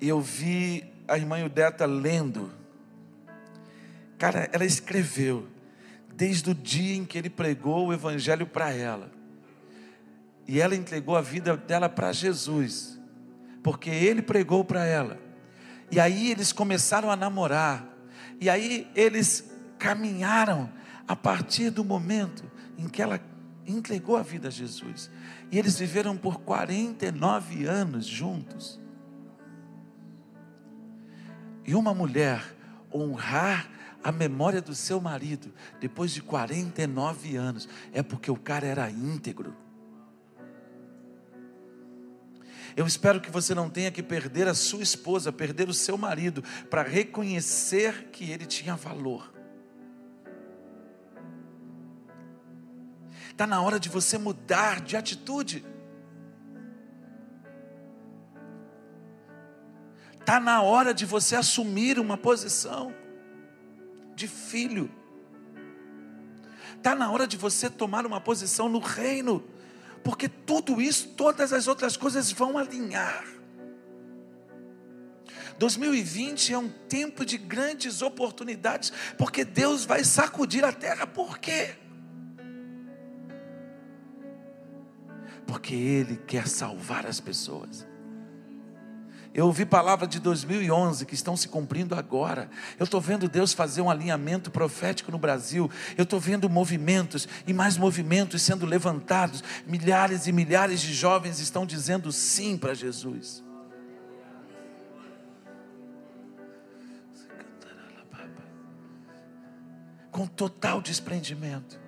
[0.00, 2.52] E eu vi a irmã Yudeta lendo,
[4.18, 5.46] cara, ela escreveu
[6.16, 9.10] desde o dia em que ele pregou o evangelho para ela.
[10.46, 12.98] E ela entregou a vida dela para Jesus,
[13.62, 15.18] porque ele pregou para ela.
[15.90, 17.86] E aí eles começaram a namorar.
[18.40, 20.70] E aí eles caminharam
[21.06, 23.20] a partir do momento em que ela
[23.66, 25.10] entregou a vida a Jesus.
[25.50, 28.80] E eles viveram por 49 anos juntos.
[31.64, 32.42] E uma mulher
[32.92, 33.68] honrar
[34.02, 39.56] a memória do seu marido depois de 49 anos é porque o cara era íntegro.
[42.74, 46.42] Eu espero que você não tenha que perder a sua esposa, perder o seu marido,
[46.70, 49.30] para reconhecer que ele tinha valor.
[53.30, 55.64] Está na hora de você mudar de atitude.
[60.18, 63.01] Está na hora de você assumir uma posição
[64.22, 64.88] de filho.
[66.76, 69.44] Está na hora de você tomar uma posição no reino,
[70.04, 73.24] porque tudo isso, todas as outras coisas vão alinhar.
[75.58, 81.06] 2020 é um tempo de grandes oportunidades, porque Deus vai sacudir a terra.
[81.06, 81.76] Por quê?
[85.46, 87.86] porque Ele quer salvar as pessoas.
[89.34, 92.50] Eu ouvi palavras de 2011 que estão se cumprindo agora.
[92.78, 95.70] Eu estou vendo Deus fazer um alinhamento profético no Brasil.
[95.96, 99.42] Eu estou vendo movimentos e mais movimentos sendo levantados.
[99.66, 103.42] Milhares e milhares de jovens estão dizendo sim para Jesus.
[110.10, 111.80] Com total desprendimento.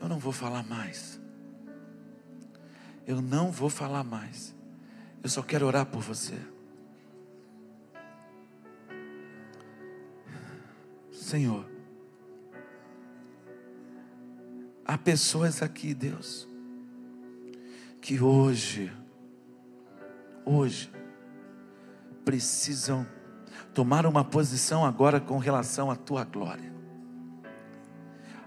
[0.00, 1.20] Eu não vou falar mais.
[3.06, 4.58] Eu não vou falar mais.
[5.22, 6.34] Eu só quero orar por você.
[11.12, 11.64] Senhor,
[14.84, 16.48] há pessoas aqui, Deus,
[18.00, 18.90] que hoje,
[20.44, 20.90] hoje,
[22.24, 23.06] precisam
[23.74, 26.72] tomar uma posição agora com relação à tua glória.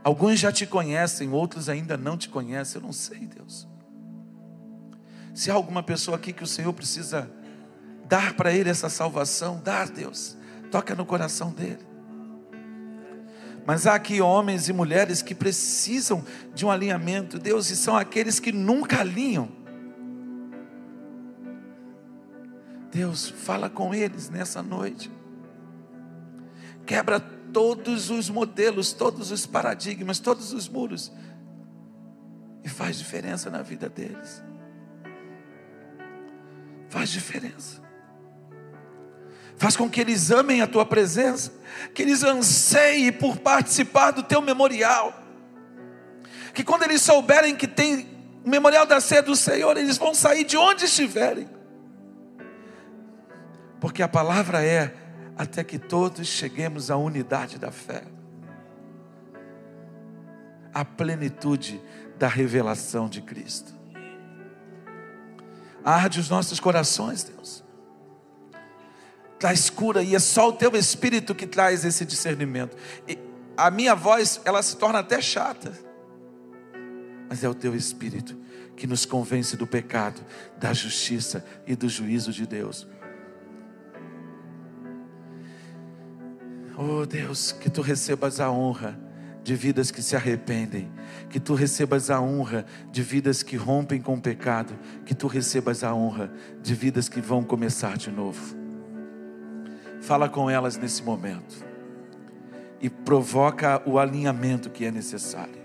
[0.03, 3.67] Alguns já te conhecem, outros ainda não te conhecem, eu não sei, Deus.
[5.34, 7.29] Se há alguma pessoa aqui que o Senhor precisa
[8.05, 10.38] dar para ele essa salvação, dá, Deus,
[10.69, 11.79] toca no coração dele.
[13.65, 16.23] Mas há aqui homens e mulheres que precisam
[16.53, 19.49] de um alinhamento, Deus, e são aqueles que nunca alinham.
[22.91, 25.09] Deus, fala com eles nessa noite.
[26.86, 31.11] Quebra todos os modelos, todos os paradigmas, todos os muros.
[32.63, 34.43] E faz diferença na vida deles
[36.94, 37.82] faz diferença.
[39.58, 41.52] Faz com que eles amem a tua presença,
[41.91, 45.12] que eles anseiem por participar do teu memorial.
[46.54, 48.08] Que quando eles souberem que tem
[48.46, 51.50] o memorial da ceia do Senhor, eles vão sair de onde estiverem.
[53.82, 54.94] Porque a palavra é
[55.36, 58.04] até que todos cheguemos à unidade da fé.
[60.72, 61.82] A plenitude
[62.20, 63.82] da revelação de Cristo.
[65.84, 67.63] Arde os nossos corações, Deus.
[69.38, 72.77] Traz cura e é só o teu espírito que traz esse discernimento.
[73.07, 73.17] E
[73.57, 75.73] a minha voz, ela se torna até chata.
[77.29, 78.38] Mas é o teu espírito
[78.75, 80.21] que nos convence do pecado,
[80.57, 82.88] da justiça e do juízo de Deus.
[86.77, 88.99] Oh Deus, que tu recebas a honra
[89.44, 90.89] de vidas que se arrependem,
[91.30, 94.74] que tu recebas a honra de vidas que rompem com o pecado,
[95.06, 96.32] que tu recebas a honra
[96.62, 98.56] de vidas que vão começar de novo.
[100.02, 101.66] Fala com elas nesse momento
[102.82, 105.62] e provoca o alinhamento que é necessário.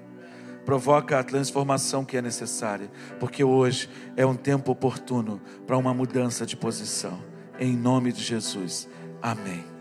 [0.64, 6.44] Provoca a transformação que é necessária, porque hoje é um tempo oportuno para uma mudança
[6.44, 7.18] de posição.
[7.58, 8.88] Em nome de Jesus.
[9.22, 9.77] Amém.